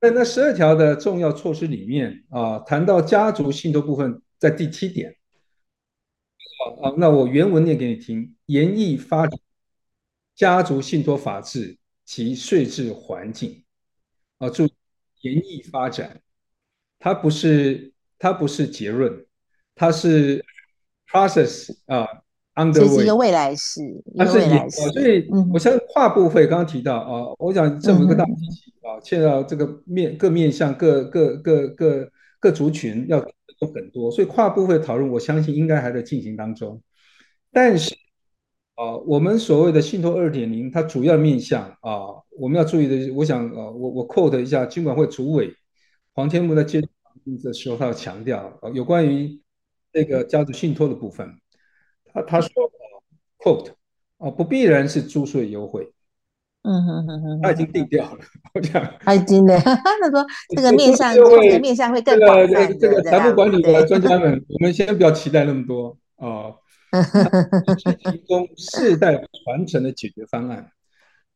[0.00, 5.16] 在那十二条的重要措施里面啊，谈到家族信托部分在第七点
[6.64, 9.38] 好啊，那我原文念给你听：严议发展
[10.34, 11.78] 家族信托法制。
[12.04, 13.64] 及税制环境
[14.38, 14.74] 啊，注意
[15.20, 16.20] 严议发展，
[16.98, 19.24] 它不是它不是结论，
[19.76, 20.44] 它是
[21.06, 22.21] process 啊
[22.72, 23.80] 这是一个未来式，
[24.16, 33.20] 它是以，所以我相信跨部会刚刚提到啊，我想这么一个大机器啊，牵到这个面各面向各各各各各族群要
[33.58, 36.82] 做很多，所以跨部会讨论，我相信应该还在进行当中，
[37.52, 37.94] 但是。
[38.74, 45.54] 啊，我们所谓的信托二点零，它主要面向啊，我们要注意的，我想啊，我我 quote 一下金管会主委
[46.14, 49.38] 黄天木在接的时候，他要强调啊，有关于
[49.92, 51.30] 这个家族信托的部分，
[52.12, 52.84] 他他说啊
[53.38, 53.70] ，quote
[54.18, 55.92] 啊，不必然是租税优惠，
[56.62, 58.18] 嗯哼哼哼，他已经定掉了，
[58.54, 66.52] 我讲，他已经的，他说 这个面向，这个面向会更广泛的，这个财富管理的专家们，我们先不要期待那么多啊。
[66.92, 70.70] 去提供世代传承的解决方案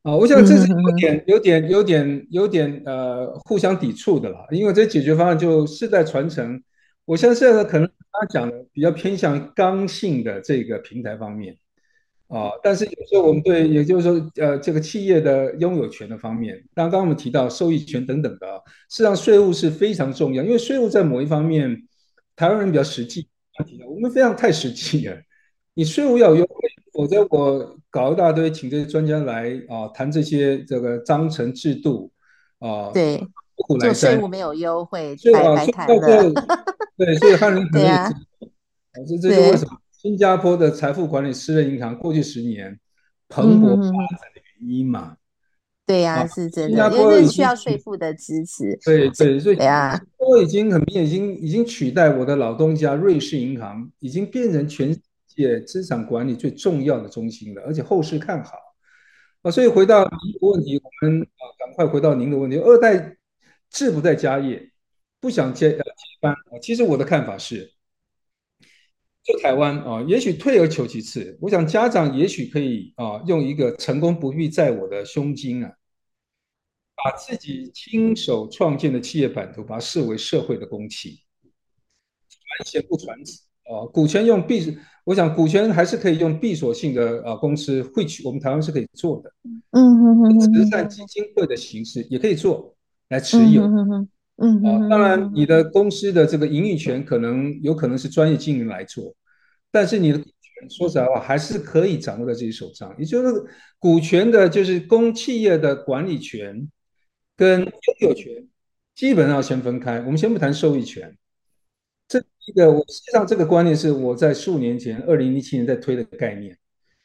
[0.02, 6.62] 啊，我想这是有点、有点、有点、有点呃互相抵触的啦，因为这解决方案就世代传承，
[7.06, 11.56] 我相信现在可能他讲的比较偏向刚性的这个平台方面
[12.28, 18.46] 啊，但是有时候我们对，也就是说呃这个企业的拥有权的方面，刚刚我们提到受益权等等的，
[18.88, 21.80] 事实上税务是非常重要，因为税务在某一方面，
[22.34, 23.28] 台湾人比较实际，
[23.88, 25.16] 我们非常太实际了。
[25.74, 32.10] 你税务要有优惠，否则我搞一大堆，请这些专家来啊谈这些这个章程制度
[32.58, 32.90] 啊。
[32.92, 33.24] 对，
[33.78, 36.75] 就税务没有优惠，白白谈了。
[36.96, 37.94] 对，所以汉人可能也
[39.06, 39.78] 这这是为什么？
[39.92, 42.78] 新加坡的财富管理私人银行过去十年
[43.28, 45.16] 蓬勃发展的原因嘛。
[45.86, 48.78] 对呀，是真的，因为需要税负的支持。
[48.84, 54.96] 对对，所以呀，我已经很明显，已经已经取代我的老东家瑞士银行，已经变成全。
[55.28, 58.56] 世界资产管理最重要的中心了，而且后市看好
[59.42, 63.18] 啊，所以回到您的问题，我们啊赶快回到您的问题，二代
[63.68, 64.70] 志不在家业，
[65.20, 65.82] 不想接呃接
[66.20, 66.58] 班啊。
[66.60, 67.72] 其实我的看法是，
[69.22, 75.72] 就台湾啊，也许退而求其次，我想家长也许可以啊，用一个成功不必在我的胸襟啊，
[76.96, 81.20] 把自己亲手创建的企业版图，把它视为社会的公器，
[82.28, 84.78] 传贤不传子啊，股权用闭。
[85.04, 89.32] 我想股权还是可以用闭锁性的啊公司会去，我们台湾是可以做的。
[89.70, 92.76] 嗯哼哼，慈善基金会的形式也可以做
[93.08, 93.62] 来持有。
[93.62, 99.14] 嗯哼哼，嗯啊，当然你的公司的这个营运权可能有可能是专业经营来做，
[99.70, 102.94] 但是你的股权说实在话还是可以掌握在自己手上。
[102.98, 103.44] 也就是
[103.78, 106.70] 股权的，就是公企业的管理权
[107.34, 108.46] 跟拥有权
[108.94, 110.00] 基本上要先分开。
[110.00, 111.16] 我们先不谈收益权。
[112.08, 116.56] 这一个，我实际上这个观念是我在数年前，二零一七年在推的概念。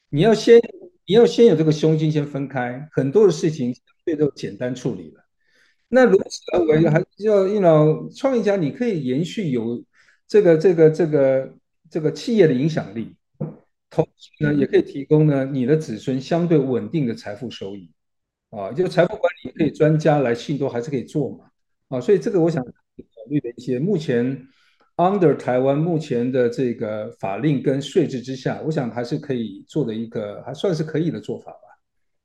[0.10, 0.60] 你要先
[1.06, 5.21] 你要先有这个胸襟，先分开，很多的事情相对都简单处理了。
[5.92, 9.84] 那如此而为，还是要，you know，创业家你可以延续有
[10.26, 11.54] 这个这个这个
[11.90, 13.14] 这个企业的影响力，
[13.90, 17.92] 同时呢，也可以提供呢你的子孙相对稳定的财富收益。
[18.50, 21.46] 啊，就财富管理可以专家来信托还是可以做嘛？
[21.90, 22.72] 啊，所以这个我想考
[23.30, 24.48] 虑的一些目前。
[24.98, 31.60] Under 台湾目前的这个法令跟税制之下，我想还是可以做的一个还算是可以的做法吧。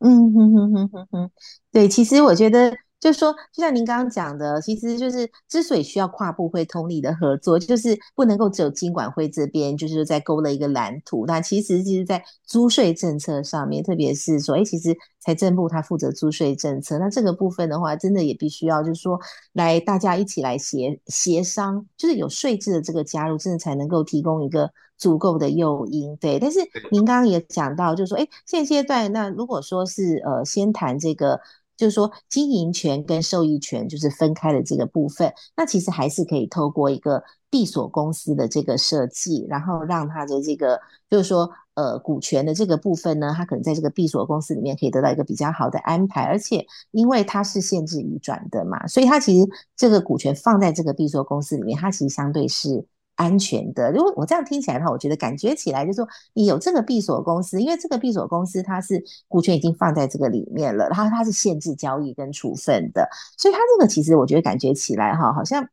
[0.00, 1.30] 嗯哼哼哼哼哼，
[1.72, 2.76] 对，其实我觉得。
[2.98, 11.26] 就是说，就像您刚刚讲的，其实就是之所以需要跨部会通力的合作，就是不能够只有金管会这边就是在勾勒一个蓝图。
[11.26, 19.20] 那其实就是在租税政策上面，特别是说，哎，其实财政部他负责租税政策，那这个部分的话，真的也必须要就是说，
[19.52, 26.16] 来大家一起来协协商，就是有税制的这个加入，真的才能够提供一个足够的诱因。
[26.16, 31.38] 对，但是您刚刚也讲到，就是说，哎，现阶段那如果说是呃，先谈这个。
[31.76, 52.86] 就是说，经营权跟受益权就是分开的这个部分，那其实还是可以透过一个闭锁公司的这个设计，然后让它的这个，就是说，呃，股权的这个部分呢，它可能在这个闭锁公司里面可以得到一个比较好的安排，而且因为它是限制移转的嘛，所以它其实这个股权放在这个闭锁公司里面，它其实相对是。
[53.16, 65.66] 安全的，如果我这样听起来的话，我觉得感觉起来就是说，你有这个闭锁公司，因为这个闭锁公司它是股权已经放在这个里面了，然后它是限制交易跟处分的，所以它这个其实我觉得感觉起来哈，好像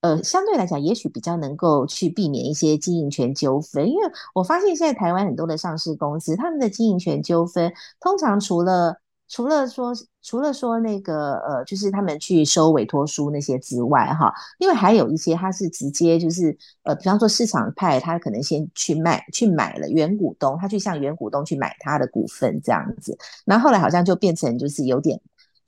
[0.00, 4.02] 呃相对来讲，也许比较能够去避免一些经营权纠纷，因为
[4.34, 23.16] 我发现现在台湾很多的上市公司，他们的经营权纠纷通常除了除了说，除了说那个呃，就是他们去收委托书那些之外，哈，因为还有一些他是直接就是呃，比方说市场派，他可能先去卖去买了原股东，他去向原股东去买他的股份这样子，
[23.46, 25.18] 然后后来好像就变成就是有点。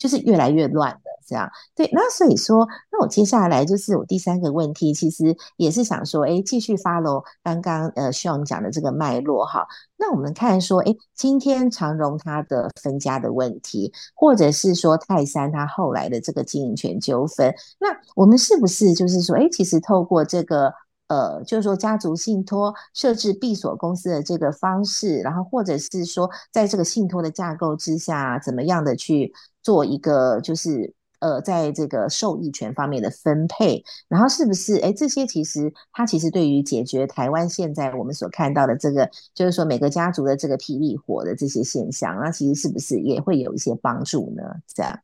[0.02, 9.64] 就是越来越乱的这样，对，那所以说，那我接下来就是我第三个问题，其实也是想说，哎，继续 follow 刚刚呃 Sean 讲的这个脉络哈。
[9.96, 17.86] 那我们看说，哎，今天长荣它的分家的问题，或者是说泰山它后来的这个经营权纠纷，那
[18.16, 20.74] 我们是不是就是说，哎，其实透过这个。
[21.12, 29.30] 呃，就是说家族信托设置闭锁公司的这个方式，然后或者是说，在这个信托的架构之下，怎么样的去
[29.62, 34.76] 做一个，就是呃，在这个受益权方面的分配，然后是不是？
[34.78, 44.42] 哎，这些其实它其实对于解决台湾现在我们所看到的这个，就是说每个家族的这个霹雳火的这些现象，那其实是不是也会有一些帮助呢？
[44.74, 44.98] 这样。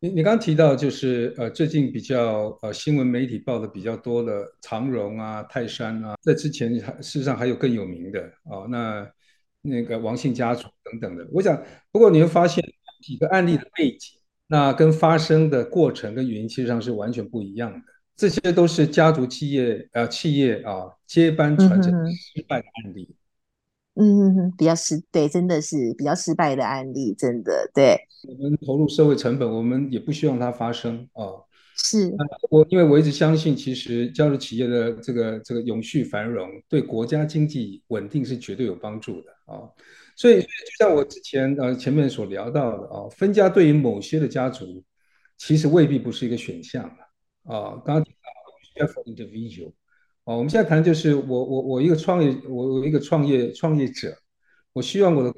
[0.00, 9.10] 你你刚刚提到就是呃最近比较呃新闻媒体报的比较多的长荣啊、泰山啊，在之前还事实上还有更有名的啊、哦，那
[9.62, 11.26] 那个王姓家族等等的。
[11.32, 12.62] 我想不过你会发现
[13.02, 17.78] 几个案例的背景，那跟发生的过程跟原因其实上是完全不一样的。
[18.14, 23.08] 这些都是家族企业呃企业啊接班传承失败的案例。
[23.10, 23.14] 嗯，
[24.58, 27.98] 比较失对，真的是比较失败的案例，真的对。
[28.28, 31.24] 我们投入社会成本，我们也不希望它发生啊。
[31.24, 31.44] 哦、
[31.76, 32.12] 是，
[32.50, 39.72] 我因为我一直相信，其实家族企业的这个这个永续繁荣，对国家经济稳定是绝对有帮助的啊、哦。
[40.16, 44.84] 所以，就像我之前呃前面所聊到的啊、哦，分家对于某些的家族，
[45.38, 46.84] 其实未必不是一个选项
[47.44, 47.80] 啊。
[47.84, 48.10] 刚刚提
[48.78, 49.72] 到 individual。
[50.26, 54.12] 哦，我们现在谈的就是我我我一个创业，我我一个创业创业者，
[54.72, 55.32] 我希望我的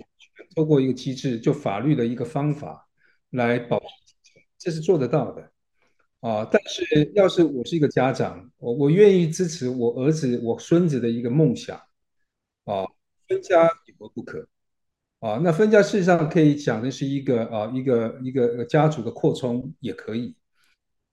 [0.57, 2.89] 透过一个机制，就法律的一个方法
[3.33, 3.79] 来保，
[4.57, 5.43] 这是做得到的，
[6.21, 11.77] 啊，但是要是我是一个家长，我我愿意支持我儿子我孙子的一个梦想，
[12.65, 12.87] 啊，
[13.29, 14.49] 分家有何不可？
[15.21, 20.35] 啊，那分家事实上可以讲的是一个啊一个一个家族的扩充也可以。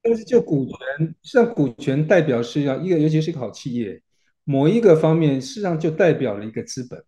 [0.08, 0.78] 但是就股权，
[1.24, 4.00] 实际上股权代表是要一个，尤其是一个好企业，
[4.44, 7.04] 某一个方面，事实上就代表了一个资本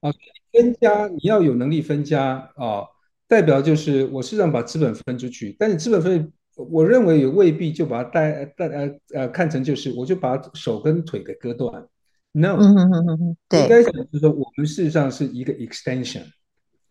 [0.00, 0.12] 啊。
[0.52, 2.84] 分家你要有能力分家啊，
[3.26, 11.84] 代表就是我事实上把资本分出去，但是资本分，我认为也未必就把它带带呃呃看成就是我就把手跟腿给割断。
[12.30, 16.22] No，嗯嗯嗯嗯，对，应该讲就是说我们事实上是一个 extension。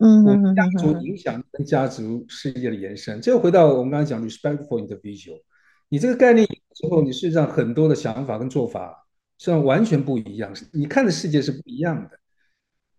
[0.06, 5.40] 嗯，家族影响跟家族事业的延伸，这个回到我们刚才讲 respect for individual，
[5.88, 9.06] 你这个概念之后，你事实上很多的想法跟做法
[9.38, 12.18] 实际上完全不一样，你看的世界是不一样的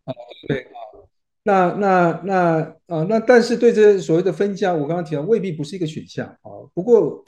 [0.05, 0.13] 啊。
[0.47, 1.05] 对啊，
[1.43, 2.35] 那那那
[2.87, 6.49] 啊那，但是对这所谓的分家，我刚刚提到未必不是一个选项啊。
[6.73, 7.23] 不过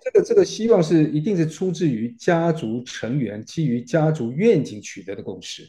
[0.00, 5.68] 这个这个希望是一定是出自于家族成员基于家族愿景取得的共识。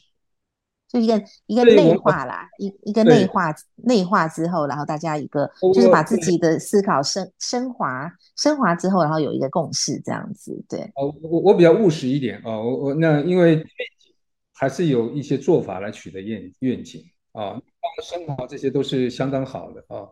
[0.92, 10.62] 就一个一个内化啦，一一个内化内化之后，然后大家一个就是把自己的思考升升华升华之后，然后有一个共识这样子。
[10.68, 13.64] 对，哦，我我比较务实一点啊，我我那因为
[14.54, 17.58] 还是有一些做法来取得愿愿景啊，
[18.04, 20.04] 升华这些都是相当好的啊。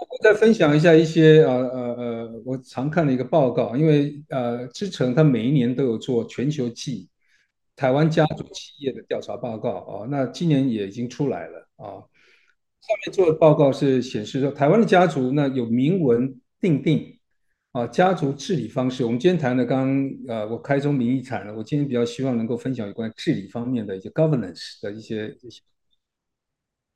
[0.00, 7.06] 我再分享一下一些呃呃呃，我常看的一个报告，因为呃，资诚它每一年都有做全球企
[7.80, 12.04] 台湾家族企业的调查报告啊，那今年也已经出来了啊。
[12.82, 17.18] 上面做的报告是显示说，台湾的家族呢有明文订定
[17.72, 19.02] 啊家族治理方式。
[19.02, 25.62] 我们今天谈的刚刚呃，我开宗明义谈了，我今天比较希望能够分享有关治理方面的一些 governance 的一些一些。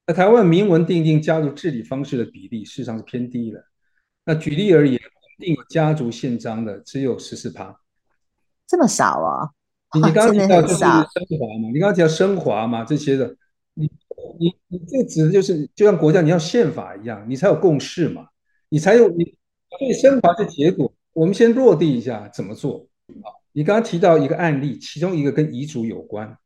[0.06, 3.64] 那台湾明文定定家族治理方式的比例，事实上是偏低的。
[4.26, 5.00] 那举例而言，
[5.38, 7.74] 定有家族宪章的只有十四趴，
[8.66, 9.48] 这么少啊？
[9.94, 10.86] 你刚刚提到就是升
[11.38, 11.68] 华嘛？
[11.72, 12.84] 你刚刚提到升华嘛？
[12.84, 13.36] 这些的，
[13.74, 13.90] 你
[14.38, 18.26] 你你这指的就是，就像国家你要宪法一样，你才有共识嘛？
[18.68, 19.24] 你才有你
[19.70, 22.86] 所以升华的结果，我们先落地一下怎么做
[23.22, 23.30] 啊？
[23.52, 26.36] 你刚刚提到一个案例，其中一个跟遗嘱有关，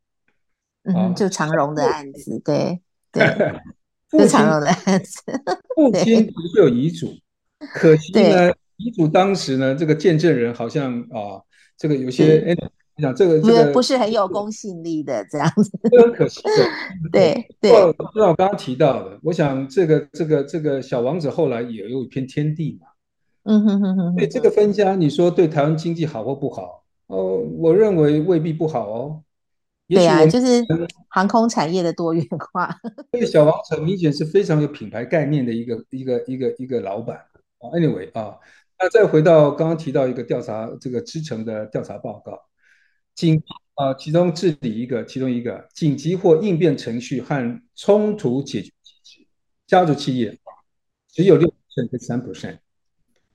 [0.85, 2.81] 嗯，就长荣的案子，对。
[3.11, 3.25] 对，
[4.11, 4.67] 父亲的
[5.75, 7.11] 父亲不是有遗嘱，
[7.73, 11.41] 可惜呢，遗嘱当时呢，这个见证人好像啊，
[11.79, 12.55] 这个有些哎，
[12.99, 15.71] 你想这个这个不是很有公信力的这样子，
[16.03, 16.51] 很可惜的。
[17.13, 22.89] 对对，就像我刚刚提到的，我想这个这个这个小王子后来也有一片天地嘛，
[23.45, 26.83] 嗯哼哼哼，对这个分家，你说对台湾经济好或不好？
[27.07, 29.23] 哦，我认为未必不好哦。
[29.89, 30.63] 对啊，就是
[31.09, 32.77] 航空产业的多元化。
[33.13, 37.19] 这个小王很明显是非常有品牌概念的一个一个一个一个老板。
[37.61, 38.37] Anyway 啊，
[38.79, 42.39] 那再回到刚刚提到一个调查，这个知诚的调查报告，
[43.19, 43.43] 紧
[43.75, 49.27] 啊，其中治理一个，其中一个紧急或应变程序和冲突解决机制，
[49.67, 50.39] 家族企业
[51.09, 52.59] 只有六 percent 跟三 percent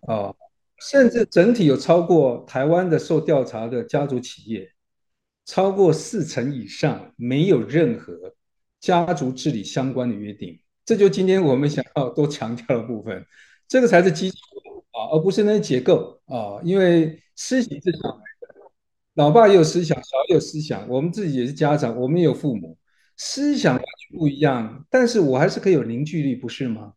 [0.08, 0.34] 啊，
[0.80, 4.72] 甚至整体有超过台湾的受调查的家族企业。
[5.46, 8.34] 超过四成以上没有任何
[8.80, 13.26] 家族治理相关的约定，这就今天我们想要多强调的部分，
[13.68, 14.38] 这个才是基础
[14.92, 16.62] 啊，而不是那些结构啊。
[16.64, 18.33] 因为思想是小孩的，
[19.16, 22.78] 老爸也有思想，小孩也有思想，我们自己也是家长，我们也有父母，
[23.18, 23.80] 思想
[24.18, 26.94] 不一样，但是我还是可以有凝聚力，不是吗？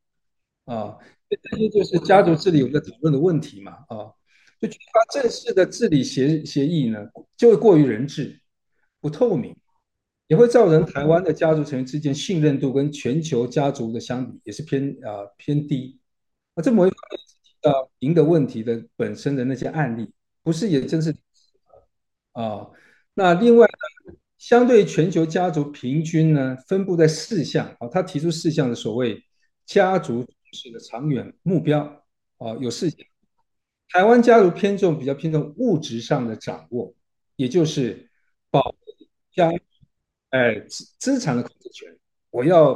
[0.64, 0.96] 啊，
[1.28, 4.12] 这些就是家族治理我们在讨论的问题嘛，啊。
[4.58, 6.98] 就缺乏正式的治理协协议呢，
[7.36, 8.40] 就会过于人治，
[9.02, 9.54] 不透明，
[10.28, 16.00] 也会造成台湾的家族成员之间信任度跟全球家族的相比也是偏啊、呃、偏低。
[16.54, 16.96] 啊，这么一提
[17.60, 20.10] 到您的问题的本身的那些案例，
[20.42, 21.14] 不是也真是
[22.36, 22.68] 啊？
[23.14, 29.24] 那另外呢，相对全球家族平均呢，分布在四项啊，他提出四项的所谓
[29.64, 31.80] 家族式的长远目标
[32.36, 32.98] 啊，有四项。
[33.88, 36.94] 台湾家族偏重比较偏重物质上的掌握，
[37.36, 38.10] 也就是
[38.50, 38.74] 保
[39.32, 39.50] 家，
[40.30, 41.96] 哎资资产的控制权，
[42.30, 42.74] 我要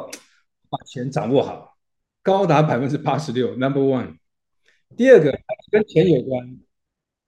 [0.70, 1.76] 把钱掌握好，
[2.22, 4.16] 高达百分之八十六，Number one。
[4.96, 5.38] 第二个
[5.70, 6.58] 跟钱有关，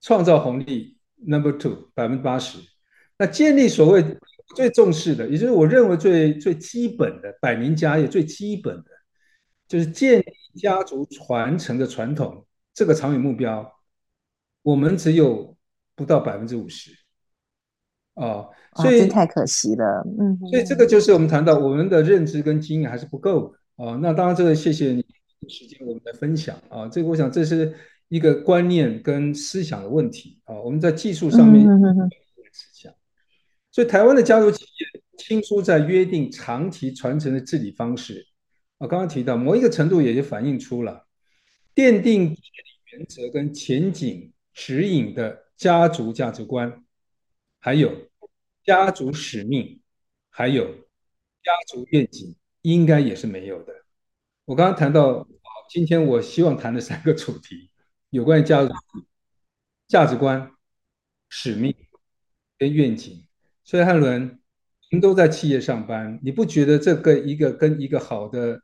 [0.01, 0.92] 创造红利
[1.25, 2.59] ，Number two，百分之八十。
[3.17, 4.03] 那建立所谓
[4.55, 8.85] 最重视的，也就是我认为最最基本的百年家业最基本的，
[9.67, 12.45] 就是建立家族传承的传统。
[12.73, 13.71] 这个长远目标，
[14.63, 15.55] 我们只有
[15.95, 16.89] 不到百分之五十，
[18.15, 23.99] 啊，所以太可惜了，嗯，所以这个就是我们谈到我们的认知跟经验还是不够的啊。
[24.01, 25.05] 那当然，这个谢谢你
[25.47, 26.87] 时间我们来分享啊。
[26.87, 27.71] 这个我想这是
[28.07, 30.59] 一个观念跟思想的问题啊。
[30.61, 31.65] 我们在技术上面
[32.51, 32.93] 思想，
[33.71, 38.27] 所以台湾的家族企业倾出在约定长期传承的治理方式，
[38.77, 41.07] 我刚刚提到某一个程度也就反映出了。
[41.75, 42.37] 奠定
[42.91, 46.83] 原则跟前景指引的家族价值观，
[47.59, 47.91] 还有
[48.63, 49.81] 家族使命，
[50.29, 53.73] 还有家族愿景，应该也是没有的。
[54.45, 55.27] 我刚刚谈到，
[55.71, 57.71] 今天我希望谈的三个主题，
[58.13, 58.71] 有关于家族
[59.87, 60.51] 价值观、
[61.29, 61.75] 使命
[62.59, 63.25] 跟愿景。
[63.63, 64.39] 所以汉伦，
[64.91, 68.61] 您都在企业上班，你不觉得这个一个跟一个好的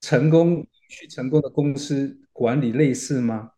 [0.00, 3.50] 成功去成功的公司管理类似吗？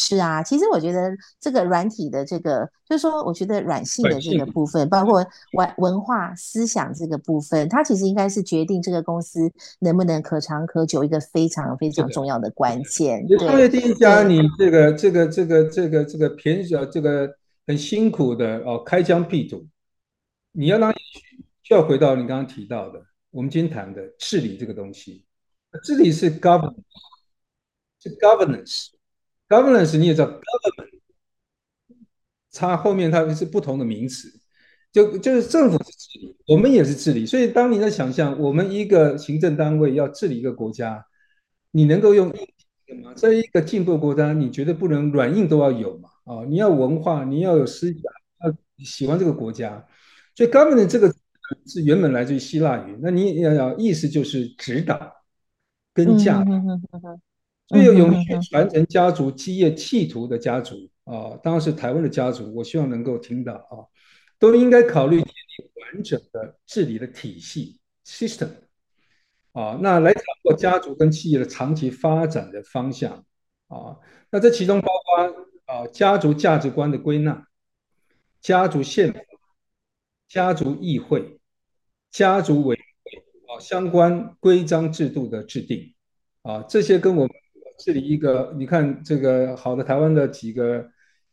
[0.00, 9.40] 是啊，其实我觉得这个软体的这个，就是说，我觉得软性的这个部分，包括文文化思想这个部分，它其实应该是决定这个公司
[9.80, 13.26] 能不能可长可久一个非常非常重要的关键。
[13.26, 17.28] 对，创业第一家，你这个这个这个这个这个便宜呃这个
[17.66, 19.66] 很辛苦的哦，开疆辟土，
[20.52, 20.94] 你要让
[21.62, 25.24] 需要回到你刚刚提到的，我们今天谈的治理这个东西。
[25.82, 26.76] 治理是 governance，
[28.00, 28.16] 是
[29.48, 31.00] governance，governance 你也知道 government，
[32.52, 34.28] 它后面它是不同的名词，
[34.92, 37.24] 就就是政府是治理，我们也是治理。
[37.26, 41.04] 所以当你在想象我们一个行政单位要治理一个国家，
[41.70, 43.14] 你能够用硬体吗？
[43.14, 46.08] 在一个进步国家，你绝对不能软硬都要有嘛？
[46.24, 48.02] 啊，你要文化，你要有思想，
[48.44, 49.86] 要喜欢这个国家。
[50.34, 51.14] 所以 governance 这个
[51.66, 55.14] 是原本来自于希腊语，那你要要意思就是指导。
[55.94, 56.44] 跟家，
[57.68, 63.84] 所以有永续传承家族基业企图的家族啊，当然是台湾的家族，我希望能够听到啊，
[64.38, 68.48] 都应该考虑建立完整的治理的体系 system
[69.52, 73.24] 啊，那来掌握家族跟企业的长期发展的方向
[73.68, 73.96] 啊，
[74.30, 77.46] 那这其中包括啊家族价值观的归纳、
[78.40, 79.20] 家族宪法、
[80.26, 81.38] 家族议会、
[82.10, 82.82] 家族委会。
[83.48, 85.94] 啊，相关规章制度的制定，
[86.42, 87.30] 啊，这些跟我们
[87.78, 90.86] 治理一个，你看这个好的台湾的几个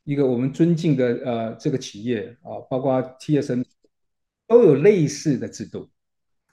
[0.03, 3.63] 一个我们尊敬的呃这个企业啊，包括 TSM
[4.47, 5.89] 都有类似的制度，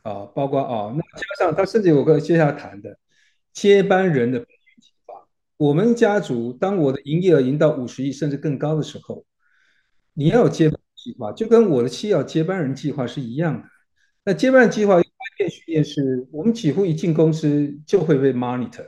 [0.03, 2.99] 啊，包括啊，那加上他甚至有个接下来谈的
[3.53, 5.15] 接班人的培育计划。
[5.57, 9.25] 我们家族当我的营业额赢到五十亿甚至更高的时候，
[10.15, 13.69] 你要有接班计划，就跟我的妻要接班人计划是一样的。
[14.25, 15.01] 那接班计划。
[15.51, 18.87] 训练是我们几乎一进公司就会被 monitor。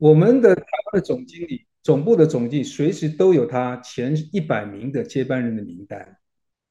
[0.00, 6.16] 我们的台湾的总经理、总部的总经理随时都有他前一百名的接班人的名单。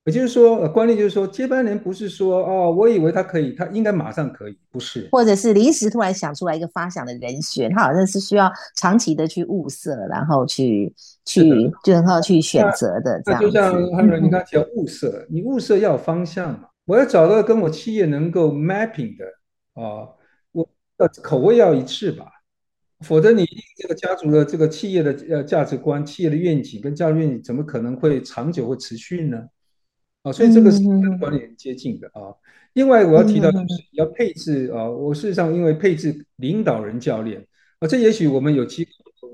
[0.06, 5.08] 也就是说，观念就是说，接班人不是说哦，我以为他可以，他应该马上可以，不是。
[5.12, 10.92] 或者是临时突然想出来一个发想的人选，他好像是需要长期的去物色，然后去
[11.26, 13.40] 去就然后去选择的这样。
[13.40, 16.70] 就像汉伦，你刚才讲物色，你物色要有方向嘛。
[16.86, 19.26] 我要找到跟我企业能够 mapping 的
[19.76, 20.10] 啊，
[20.54, 20.68] 我
[20.98, 22.26] 的口味要一致吧，
[23.02, 23.46] 否则你
[23.78, 29.48] 这个家族的这个企业的呃价值观、企业的愿景跟家族愿景怎么可能会长久会持续呢？
[30.24, 32.36] 啊，所以这个是跟管理很接近的啊。
[32.74, 37.46] 另外我要提到就是要配置啊，我事实上因为配置领导人教练
[37.80, 38.92] 啊，这也许我们有机会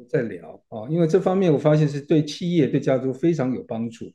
[0.07, 4.11] 再聊啊，因为这方面我发现是对企业对家族非常有帮助。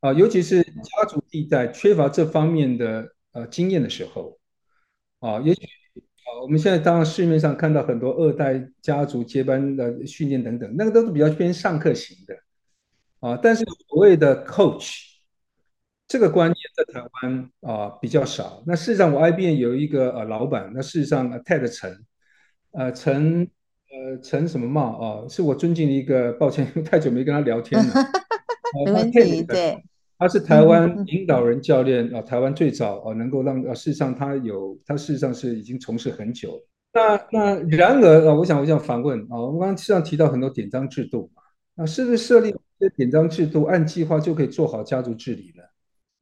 [0.00, 4.38] 啊，尤其是家族地带缺乏这方面的呃经验的时候，
[5.18, 5.60] 啊，也许
[6.28, 12.36] 啊，我们现在当然市面上看到很多二代家族接班的训练等等，那个都是比较偏上课型的，
[13.20, 15.04] 啊，但是所谓的 coach
[16.06, 18.62] 这个观念在台湾啊比较少。
[18.66, 22.04] 那事实上，我 IBM 有一个呃老板，那事实上 Ted 陈，
[22.72, 23.48] 呃陈
[23.90, 27.94] 呃陈什么茂啊，是我尊敬的一个，抱歉， 太久没跟他聊天了。
[28.84, 29.82] 没问题，对，
[30.18, 36.60] 他是台湾领导人教练啊，台湾最早啊能够让啊，事实上他有，他事实上是已经从事很久。
[36.92, 41.42] 那那然而啊，我想我想反问啊，我们刚刚实际上提到很多典章制度嘛，
[41.76, 45.67] 那是不是设立这典章制度，按计划就可以做好家族治理了？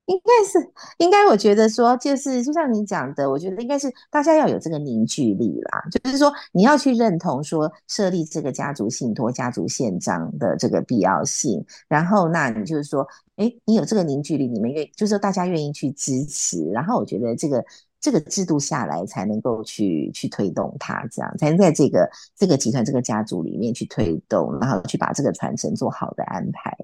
[0.07, 5.83] 应该是，应该我觉得说，就是就像你讲的，我觉得应该是大家要有这个凝聚力啦。
[5.91, 11.65] 就是说，你要去认同说设立这个家族信托、家族宪章的这个必要性。
[11.89, 16.65] 然后，那你就是说，哎，你有这个凝聚力，你们愿就是说大家愿意去支持。
[16.71, 17.65] 然后，我觉得这个
[18.01, 26.77] 这个制度下来，才能够去去推动它，这样才能在这个这个集团、这个家族里面去推动，然后去把这个传承做好的安排。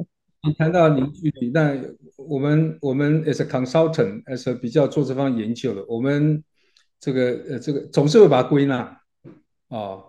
[0.44, 1.78] 你谈到凝聚力，那
[2.16, 6.42] 我们我们 as a consultant，as a 比较做这方研究的，我们
[6.98, 8.78] 这个呃这个总是会把它归纳
[9.68, 10.02] 啊。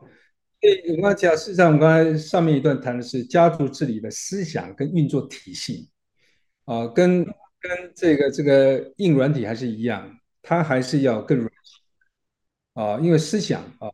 [0.59, 5.89] 所以我刚才讲，事实上我们刚才上面一段谈的是家族治理的思想跟运作体系
[6.65, 11.51] 啊，跟跟这个这个硬软体还是一样，它还是要更软
[12.73, 13.87] 啊，因为思想啊。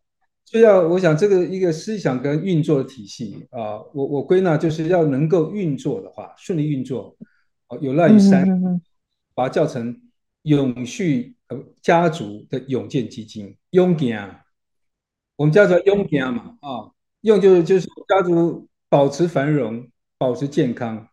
[0.49, 7.15] 所以要，我想这个一个思想跟运作的体系啊，我我归纳就是要能够运作的话，顺利运作，
[7.67, 8.81] 啊，有赖于三，
[9.35, 9.95] 把它叫成
[10.41, 14.39] 永续呃家族的永健基金，永健，
[15.35, 16.89] 我们叫做永健嘛，啊，
[17.21, 19.87] 用就是就是家族保持繁荣，
[20.17, 21.07] 保持健康，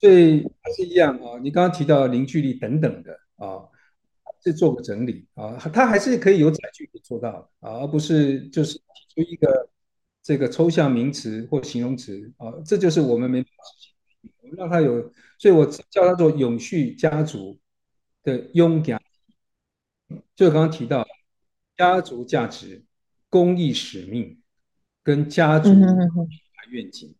[0.00, 3.69] 所以还是一样啊，你刚刚提到凝聚力等等的啊。
[4.42, 9.68] 是做个整理啊，它还是可以有载具可以做到的啊，而不是就是提出一个
[10.22, 13.64] 这个抽象名词或形容词啊，这就是我们没办法。
[14.42, 17.58] 我们让它有，所以我叫它做永续家族
[18.22, 19.00] 的永家，
[20.34, 21.06] 就刚刚提到
[21.76, 22.82] 家族价值、
[23.28, 24.40] 公益使命
[25.02, 25.70] 跟家族
[26.70, 27.14] 愿景。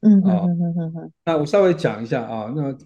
[0.00, 0.46] 嗯啊，
[1.24, 2.76] 那我稍微讲一下啊，那。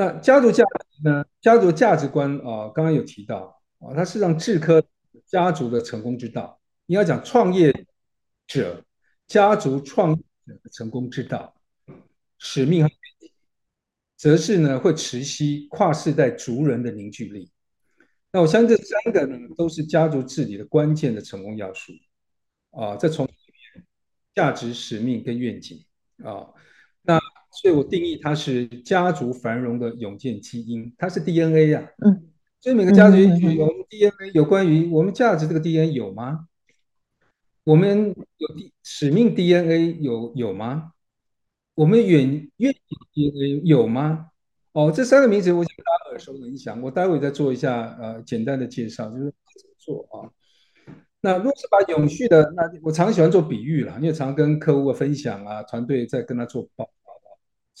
[0.00, 1.22] 那家族价值呢？
[1.42, 4.82] 家族价值观啊，刚刚有提到啊，它是让智科
[5.26, 6.58] 家族的成功之道。
[6.86, 7.70] 你要讲创业
[8.46, 8.82] 者
[9.26, 11.54] 家族创业者的成功之道，
[12.38, 13.30] 使命和愿景，
[14.16, 17.52] 则是呢会持续跨世代族人的凝聚力。
[18.32, 21.92] 那我相信这三个呢，都是家族治理的关键的成功要素
[22.70, 22.96] 啊。
[22.96, 23.28] 这从
[24.34, 25.84] 价值、使命跟愿景
[26.24, 26.48] 啊，
[27.02, 27.20] 那
[27.52, 32.06] 所以我定义它是家族繁荣的永健基因，它是 DNA 呀、啊。
[32.06, 32.30] 嗯，
[32.60, 33.26] 所以每个家族有
[33.88, 36.46] DNA，有关于我们价值这个 DNA 有吗？
[37.64, 38.48] 我们有
[38.82, 40.92] 使命 DNA 有有吗？
[41.74, 42.80] 我们远愿景
[43.12, 44.26] DNA 有吗？
[44.72, 50.30] 哦，这三个名词我想大家耳熟能详，我待会再做一下呃简单的介绍，就是怎么做啊？
[51.20, 56.99] 那如果是把永续的，那我常喜欢做比喻了，因为常跟客户分享啊，团队在跟他做报告。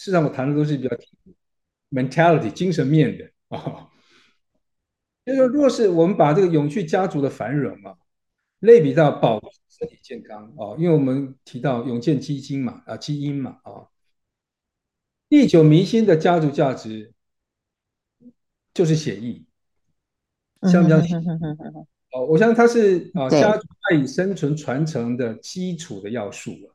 [0.00, 0.96] 事实上我谈的都是比较
[1.90, 3.90] mentality 精神面的啊，
[5.26, 7.98] 就是说，若是我们把这个永续家族的繁荣啊，
[8.60, 9.38] 类比到保
[9.68, 13.88] 身体健康啊，因为我们提到永健基金嘛啊，基因嘛啊。
[15.28, 17.12] 历久弥新的家族价值
[18.72, 19.44] 就是血液，
[20.62, 21.14] 相不相信？
[22.12, 26.72] 哦，我相信它是啊，家族赖以生存传承的基础的要素啊。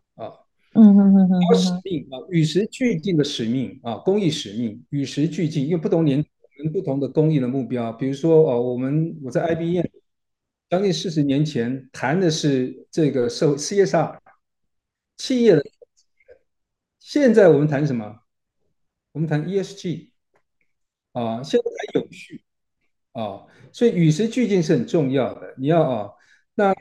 [0.76, 1.42] 嗯嗯嗯嗯。
[1.42, 6.24] 有使命啊，与时俱进的使命啊，公益使命与时俱进，因为不同年
[6.58, 7.92] 龄不同的公益的目标。
[7.94, 9.86] 比如说哦，我们我在 IBM
[10.70, 14.18] 将近四十年前谈的是这个社会 CSR
[15.18, 15.64] 企业的，
[17.00, 18.20] 现在我们谈什么？
[19.14, 20.10] 我们谈 ESG
[21.14, 22.44] 啊，现在谈有序
[23.14, 25.54] 啊，所以与时俱进是很重要的。
[25.58, 26.12] 你要啊，
[26.56, 26.76] 那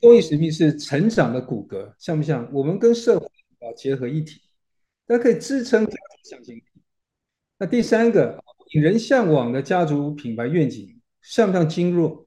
[0.00, 2.46] 公益使命是成长的骨骼，像不像？
[2.52, 3.26] 我们跟社会
[3.60, 4.40] 啊结合一体，
[5.06, 6.62] 它可以支撑家族向心力。
[7.58, 8.42] 那第三个
[8.72, 12.26] 引人向往的家族品牌愿景，像不像经络？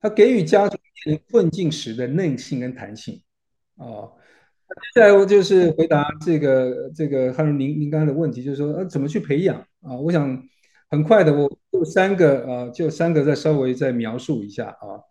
[0.00, 3.20] 它给予家族面临困境时的韧性跟弹性
[3.76, 4.08] 啊。
[4.94, 9.96] 接下来我就是回答这个这个汉伦您您刚才的问题，就是说呃怎么去培养啊？
[9.96, 10.42] 我想
[10.90, 15.02] 很快的，我就三个啊，就三个再稍微再描述一下啊。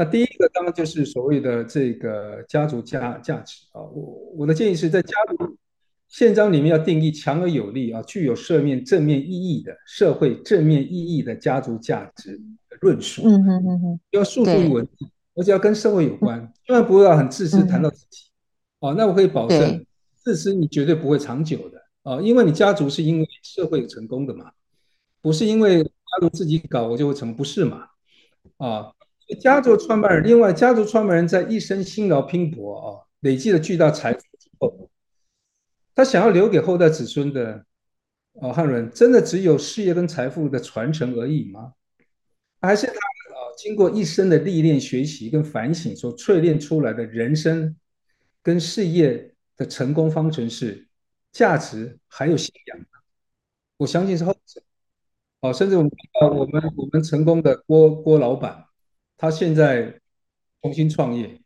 [0.00, 3.82] 那第一个当然就是所谓的这个家族价价值啊。
[3.82, 5.58] 我我的建议是在家族
[6.08, 12.40] 宪章里面要定义强而有力啊，具有社面正面意义的社会正面意义的家族价值
[12.70, 13.24] 的论述。
[13.26, 18.22] 嗯嗯嗯嗯，要诉诸于文字，而且要跟社会有关，千万不要很自私谈到自己。
[18.78, 19.84] 哦，那我可以保证，
[20.16, 24.50] 自私你绝对不会长久的啊，因为你家族是因为社会成功的嘛，
[25.20, 25.90] 不是因为家
[26.22, 27.84] 族自己搞我就会成，不是嘛？
[28.56, 28.90] 啊，
[29.38, 32.86] 家族创办人，另外家族创办人在一生辛劳拼搏啊，
[33.20, 34.90] 累积了巨大财富之后，
[35.94, 37.64] 他想要留给后代子孙的，
[38.32, 41.74] 哦，汉伦真的只有事业跟财富的传承而已吗？
[42.60, 47.76] 还是他啊，经过一生的历练、学习跟反省所淬炼出来的人生？
[48.42, 50.88] 跟事业的成功方程式，
[51.30, 52.86] 价值还有信仰，
[53.76, 54.62] 我相信是后者。
[55.42, 55.90] 哦，甚至我们
[56.22, 58.64] 我们我们成功的郭郭老板，
[59.20, 60.00] 他现在
[60.62, 61.38] 重新创业，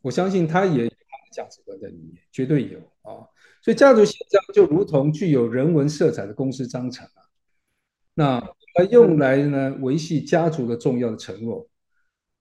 [0.00, 3.26] 我相信他也有他的价值观在里面，绝对有啊。
[3.62, 7.04] 所以家族宪章就如同具有人文色彩的公司章程
[8.14, 11.68] 啊，那用来呢维系家族的重要的承诺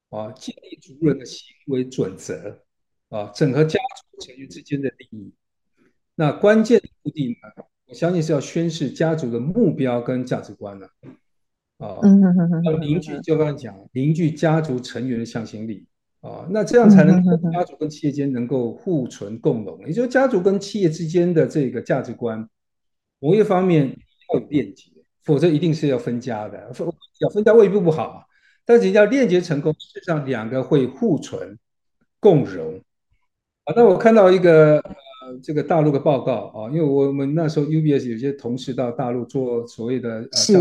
[0.10, 2.64] 啊，建立族人的行为准则。
[3.10, 3.80] 啊，整合家
[4.14, 5.34] 族成员之间的利益，
[6.14, 7.64] 那关键的目的呢？
[7.88, 10.86] 我相信是要宣示家族的目标跟价值观了。
[10.86, 11.10] 啊，
[11.80, 15.86] 要凝聚，就刚才讲，凝聚家族成员的向心力。
[16.22, 17.24] 啊，那这样才能
[17.54, 19.80] 家族跟企业间能够互存共荣。
[19.88, 22.46] 也就是家族跟企业之间的这个价值观，
[23.20, 23.88] 某一方面
[24.34, 24.92] 要有链接，
[25.24, 26.74] 否则一定是要分家的。
[26.74, 26.86] 分
[27.22, 28.26] 要分家未必不好，
[28.66, 31.58] 但是要链接成功，实际上两个会互存
[32.20, 32.82] 共荣。
[33.64, 40.54] 啊那我看到一个呃，这个大陆的报告啊，因为我们那时候 UBS 有些同事到大陆做所谓的呃，是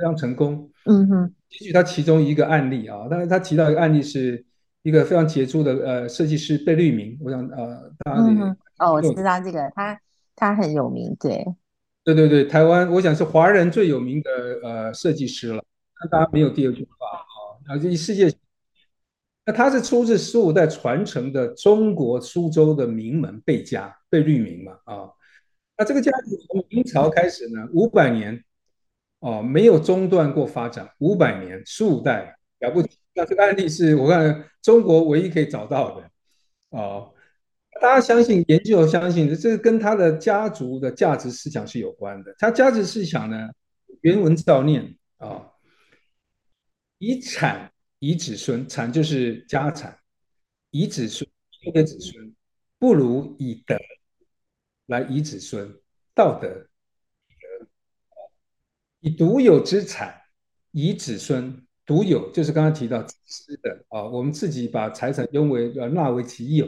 [0.00, 0.70] 非常成功。
[0.86, 4.42] 嗯哼，也许他其中一个案例啊，但是他提到一个案例是
[4.82, 10.00] 一个非常杰出的呃设计师贝聿铭，我想呃大家嗯哦，我知道这个，他
[10.34, 11.44] 他很有名，对，
[12.02, 14.30] 对对对，台湾我想是华人最有名的
[14.62, 15.62] 呃设计师了，
[16.02, 18.32] 那大家没有第二句话啊，然后这一世界。
[19.46, 25.08] 那他是出自十五代传承的中国苏州的名门贝家，贝聿铭嘛啊。
[25.78, 28.44] 那这个家族从明朝开始呢，五百年
[29.20, 32.98] 哦，没有中断过发展，五百年十五代了不起。
[33.14, 36.10] 那这个案例是我看中国唯一可以找到的
[36.70, 37.12] 哦。
[37.80, 42.34] 大家相信研究相信这跟他的家族的价值思想是有关的。
[42.38, 43.48] 他价值思想呢，
[44.00, 45.46] 原文照念啊，
[46.98, 49.98] 以产以子孙，产就是家产，
[50.70, 51.28] 以子孙
[51.62, 52.34] 以给子孙，
[52.78, 53.76] 不如以德
[54.86, 55.74] 来以子孙，
[56.14, 56.69] 道德。
[59.00, 60.14] 以独有之产，
[60.70, 61.66] 以子孙。
[61.86, 66.66] 独有就是刚刚提到自私的啊，我们自己把财产拥为呃纳为己有，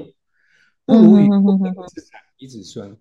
[0.84, 2.96] 不如以公有之产以子孙，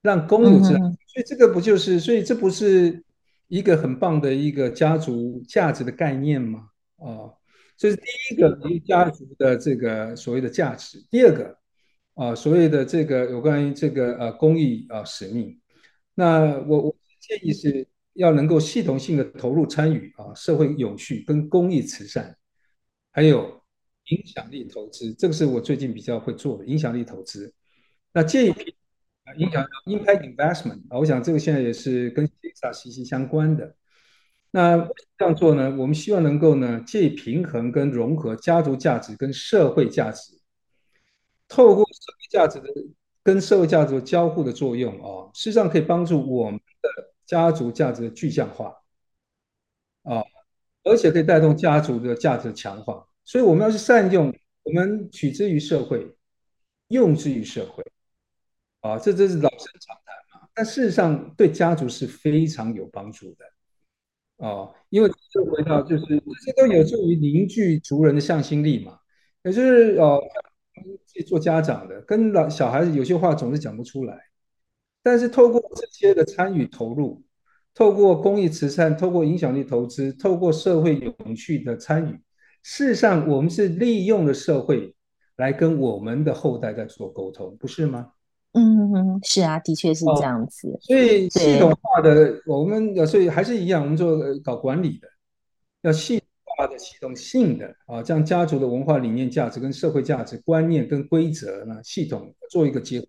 [0.00, 0.80] 让公有之产。
[0.80, 3.04] 所以这个不就是，所以这不是
[3.46, 6.66] 一个很棒的一个家族价值的概念吗？
[6.96, 7.30] 啊，
[7.76, 8.02] 这是第
[8.32, 10.98] 一个一个家族的这个所谓的价值。
[11.12, 11.56] 第二个
[12.14, 15.60] 啊，所谓的这个有关于这个呃公益啊使命，
[16.16, 17.86] 那我我建议是。
[18.14, 22.36] 要能够系统性的投入参与啊，社会永续跟公益慈善，
[23.10, 23.62] 还有
[24.06, 27.54] 影响力投资，这个是我最近比较会做的影响力投资。
[28.12, 28.74] 那这一批，
[29.38, 33.74] 影响 impact investment 啊，我想这个现在也是跟 CSR 息息相关的。
[34.50, 34.76] 那
[35.16, 40.38] 这样做呢，我们希望能够呢，借以平衡跟融合家族价值跟社会价值，
[41.48, 42.66] 透过社会价值的
[43.22, 46.60] 跟社会价值交互的作用啊，事实上可以帮助我们。
[47.32, 48.76] 家族价值的具象化，
[50.02, 50.22] 啊，
[50.84, 54.30] 而且可以带动家族的价值强化，所以我们要去善用，
[54.64, 56.14] 我们取之于社会，
[56.88, 57.82] 用之于社会，
[58.80, 60.46] 啊，这这是老生常谈嘛。
[60.52, 68.98] 但事实上，对家族是非常有帮助的，啊，因为这回到就是这些都有助于凝聚族人的向心力嘛。
[69.42, 70.20] 也就是哦，
[71.06, 74.31] 自己做家长的，跟老小孩子有些话总是讲不出来。
[75.02, 77.22] 但是透过这些的参与投入，
[77.74, 82.12] 透过公益慈善，透过影响力投资，透过社会永续的参与，
[82.62, 84.94] 事实上我们是利用了社会
[85.36, 88.12] 来跟我们的后代在做沟通，不是吗？
[88.52, 90.68] 嗯，是啊，的确是这样子。
[90.68, 95.08] 哦，所以系统化的，我们所以还是一样，我们做搞管理的，
[95.80, 103.06] 要系统化的、系统性的啊，将家族的文化理念、价值跟社会价值观念跟规则呢，系统做一个结合。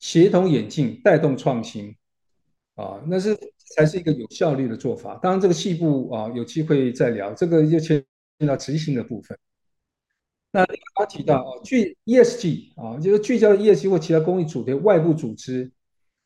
[0.00, 1.94] 协同演进，带动创新，
[2.74, 3.36] 啊，那是
[3.76, 5.14] 才是一个有效率的做法。
[5.22, 7.34] 当然，这个细部啊，有机会再聊。
[7.34, 8.02] 这个就牵
[8.38, 9.38] 涉到执行的部分。
[10.52, 15.70] 那他提到啊，聚 ESG 啊，就是聚焦 ESG 或其他公益组织、外部组织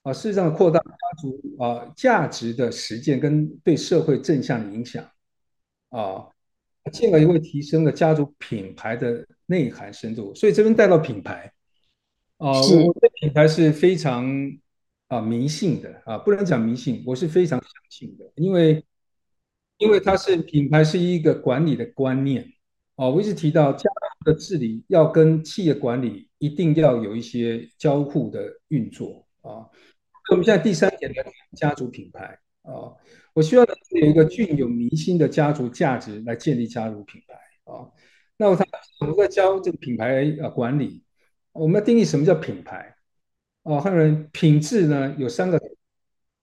[0.02, 5.04] 啊，事实上扩大家族啊价值的实践跟对社会正向的影响
[5.90, 6.28] 啊，
[6.92, 10.32] 进而也会提升了家族品牌的内涵深度。
[10.34, 11.52] 所以这边带到品牌。
[12.44, 14.30] 啊，我对品牌是非常
[15.08, 18.84] 啊迷信的啊，不能讲迷信，我是非常相信的，因为
[19.78, 22.46] 因为它是品牌是一个管理的观念
[22.96, 23.88] 啊，我一直提到家
[24.18, 29.64] 族的治理要跟企业管理一定要有一些交互的运作啊。
[30.30, 31.24] 我们现在第三点来
[31.56, 32.92] 家族品牌啊，
[33.32, 37.34] 我需要有一个具有迷信的家族价值来建立家族品牌
[37.72, 37.88] 啊。
[38.36, 38.66] 那我他
[39.00, 41.03] 我们在教这个品牌啊管理？
[41.54, 42.96] 我们要定义什么叫品牌
[43.62, 45.14] 哦，还有人品质呢？
[45.16, 45.58] 有三个，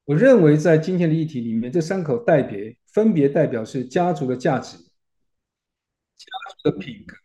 [0.06, 6.26] 我认为在今天的议题里面，这三口代别分别代表是家族的价值、家
[6.64, 7.16] 族的品格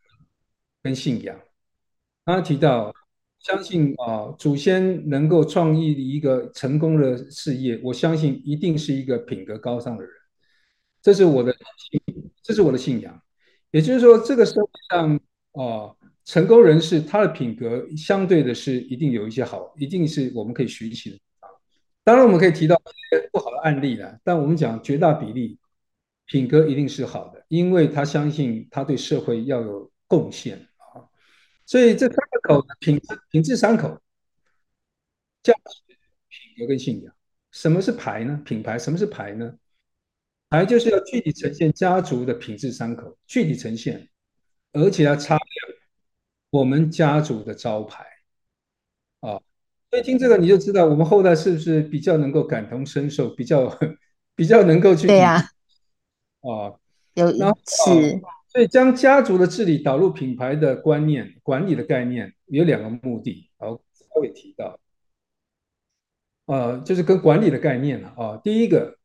[0.83, 1.35] 跟信仰。
[2.25, 2.93] 刚刚提到，
[3.39, 10.13] 相信啊，祖先能够创立一个成功的事业，我相信一定是一个品格高尚的人，
[11.01, 12.01] 这是我的信，
[12.43, 13.23] 这是我的信仰。
[13.71, 15.21] 也就是说，这个社会上
[15.53, 15.95] 啊。
[16.27, 21.49] 成功人士，他的品格相对的是一定有一些好，一定是我们可以学习的啊。
[22.03, 25.57] 当然，我们可以提到一些不好的案例了，但我们讲绝大比例，
[26.27, 31.07] 品格一定是好的，因为他相信他对社会要有贡献啊。
[31.65, 33.97] 所以这三个口品质品质三口，
[35.45, 35.95] 价值、
[36.29, 37.15] 品格跟信仰。
[37.53, 38.43] 什么是牌呢？
[38.45, 39.55] 品牌什么是牌呢？
[40.51, 44.09] 牌就是要具体呈现家族的品质三口，具体呈现，
[44.73, 45.76] 而且要擦亮。
[46.57, 48.03] 我们家族的招牌
[49.21, 49.39] 啊，
[49.91, 53.79] 所以听这个你就知道我们后代是不是比较能够感同身受，比较
[54.35, 55.37] 比较能够去对呀
[56.41, 56.73] 啊，
[57.13, 64.81] 有一次，所以将家族的治理导入品牌的观念、管理的概念有两个目的，好，稍微提到，
[66.47, 68.41] 呃，就是跟管理的概念了啊。
[68.43, 68.97] 第一个，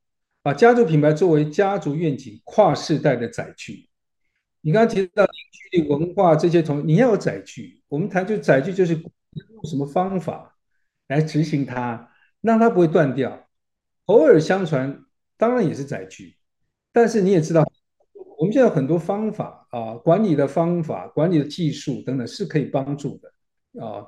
[0.42, 3.90] 把家族品牌作为家族愿景跨世代的载具。
[4.62, 7.82] 你刚刚提到凝聚力、文化这些同，你要有载具。
[7.88, 10.56] 我们谈就载具，就是用什么方法
[11.08, 12.10] 来执行它，
[12.42, 13.48] 让它不会断掉。
[14.06, 15.04] 口耳相传
[15.38, 16.36] 当然也是载具，
[16.92, 17.64] 但是你也知道，
[18.38, 23.84] 我们现在有很多方法啊，管理的方法、管理的技术等等是可以帮助的。
[23.86, 24.08] 啊。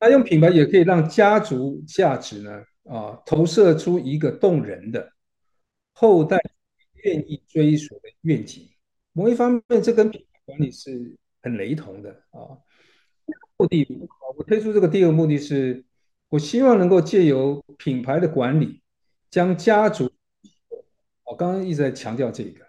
[0.00, 5.10] 那用品牌也可以让家族价值呢啊投射出一个动人的
[5.94, 6.38] 后代
[7.04, 8.68] 愿意追随的愿景。
[9.14, 12.58] 某一方面，这跟品牌管理是很雷同的啊。
[13.56, 13.86] 目的，
[14.36, 15.82] 我推出这个第二个目的是，
[16.28, 18.82] 我希望能够借由品牌的管理，
[19.30, 20.10] 将家族，
[21.24, 22.66] 我刚刚一直在强调这个，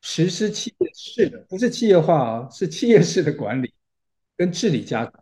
[0.00, 3.74] 实施企业式的，不是企业化啊，是企业式的管理
[4.36, 5.12] 跟治理家族。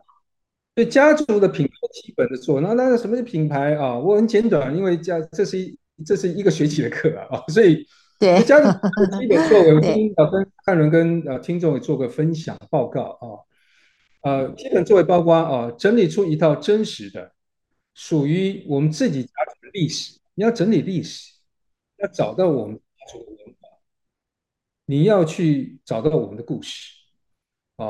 [0.75, 3.97] 所以家族的品牌基本的做，那那什么是品牌啊？
[3.97, 7.85] 我很简短，因为家这是一这是一个学期的课啊，所以
[8.19, 8.69] 对家族
[9.17, 13.25] 基本作为，我跟跟汉伦跟呃听众也做个分享报告啊。
[14.21, 17.31] 呃，基本作为包括啊、呃，整理出一套真实的
[17.93, 20.19] 属于我们自己家族的历史。
[20.35, 21.33] 你要整理历史，
[21.99, 23.69] 要找到我们家族的文化，
[24.85, 26.91] 你要去找到我们的故事
[27.77, 27.85] 啊，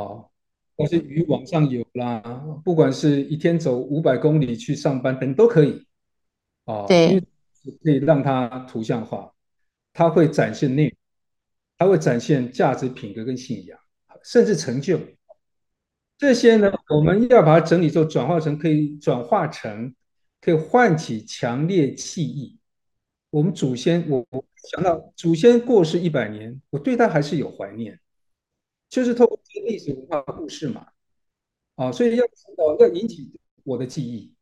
[0.76, 2.22] 或、呃、是鱼往上有啦，
[2.64, 5.88] 不管是一天走五百公里去上班等都可以
[6.66, 7.20] 啊，呃、对，
[7.84, 9.32] 可以让它图像化，
[9.94, 10.98] 它会展现内容，
[11.78, 13.80] 它会展现价值、品格跟信仰，
[14.24, 15.00] 甚至成就。
[16.18, 19.96] 这些呢，我们要把它整理之后，转化成可以转化成
[20.42, 22.58] 可以唤起强烈记忆。
[23.30, 27.98] 我们祖先，我我想到祖先过世一百年，我对他还是有怀念，
[28.90, 30.88] 就是透过这些历史文化故事嘛，
[31.76, 32.26] 啊，所以要
[32.80, 33.32] 要引起
[33.64, 34.34] 我的记忆，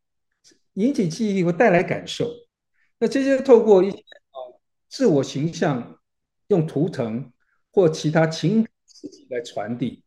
[0.73, 2.31] 引起记忆会带来感受。
[2.97, 4.03] 那这些透过一些
[4.89, 5.99] 自我形象，
[6.47, 7.31] 用图腾
[7.71, 10.03] 或其他情感刺激来传递。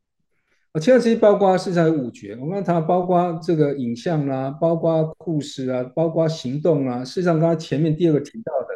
[0.73, 7.05] 啊，前段时间包括事实上有五觉，我们谈包括这个影像啦、包括故事啊，包括行动啊。
[7.05, 8.69] 事实上，刚才前面第二个提到的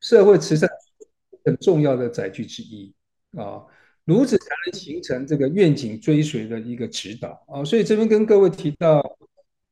[0.00, 0.68] 社会慈善
[1.44, 2.92] 很重要的载具之一
[3.38, 3.62] 啊，
[4.04, 7.64] 如此才能形成这个愿景追随的一个指导啊。
[7.64, 8.98] 所以这边跟各位提到，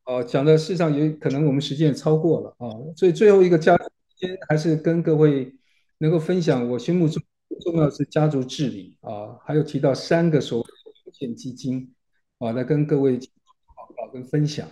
[0.05, 3.76] 啊，讲的事实上也可能我们时间也超过了啊，所以最后一个加
[4.23, 5.55] 天还是跟各位
[5.99, 7.23] 能够分享我心目中
[7.61, 10.64] 重要的是家族治理啊，还有提到三个所谓。
[10.64, 10.73] 的
[11.05, 11.95] 保险基金，
[12.39, 14.68] 啊，来跟各位报告跟分享。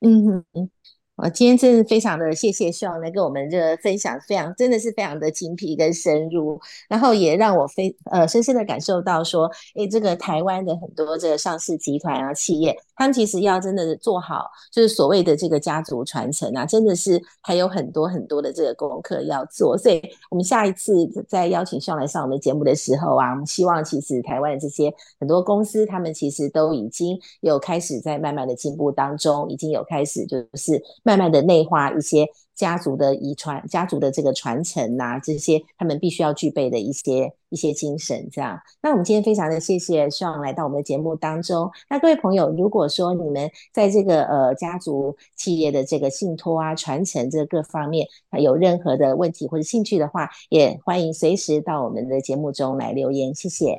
[0.00, 0.70] 嗯嗯。
[1.16, 19.78] 我今天真的非常的谢谢秀来跟我们这个分享，非常真的是非常的精辟跟深入，然后也让我非呃深深的感受到说，诶，这个台湾的很多这个上市集团啊企业，他们其实要真的做好，就是所谓的这个家族传承啊，真的是还有很多很多的这个功课要做。
[19.78, 20.02] 所以，
[20.32, 20.92] 我们下一次
[21.28, 30.82] 再邀请秀来上我们节目的时候啊，我们希望其实台湾的这些很多公司，他们其实都已经有开始在慢慢的进步当中，已经有开始就是。
[31.04, 32.26] 慢慢的内化一些
[32.56, 38.58] 家族的遗传、家族的这个传承呐、啊，这些他们必须要具备的一些一些精神，这样。
[38.80, 41.70] 那我们今天非常的谢谢希望来到我们的节目当中。
[41.90, 48.06] 那各位朋友，如果说你们在这个呃家族企业的这个信托啊、传承这各方面
[48.40, 53.34] 有任何的问题或者兴趣的话，也欢迎随时到我们的节目中来留言。
[53.34, 53.76] 谢谢。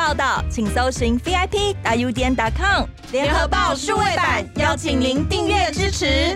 [0.00, 6.34] 报道，请搜寻 VIP 大 U 点 com 联合报数位版，邀请您订阅支持。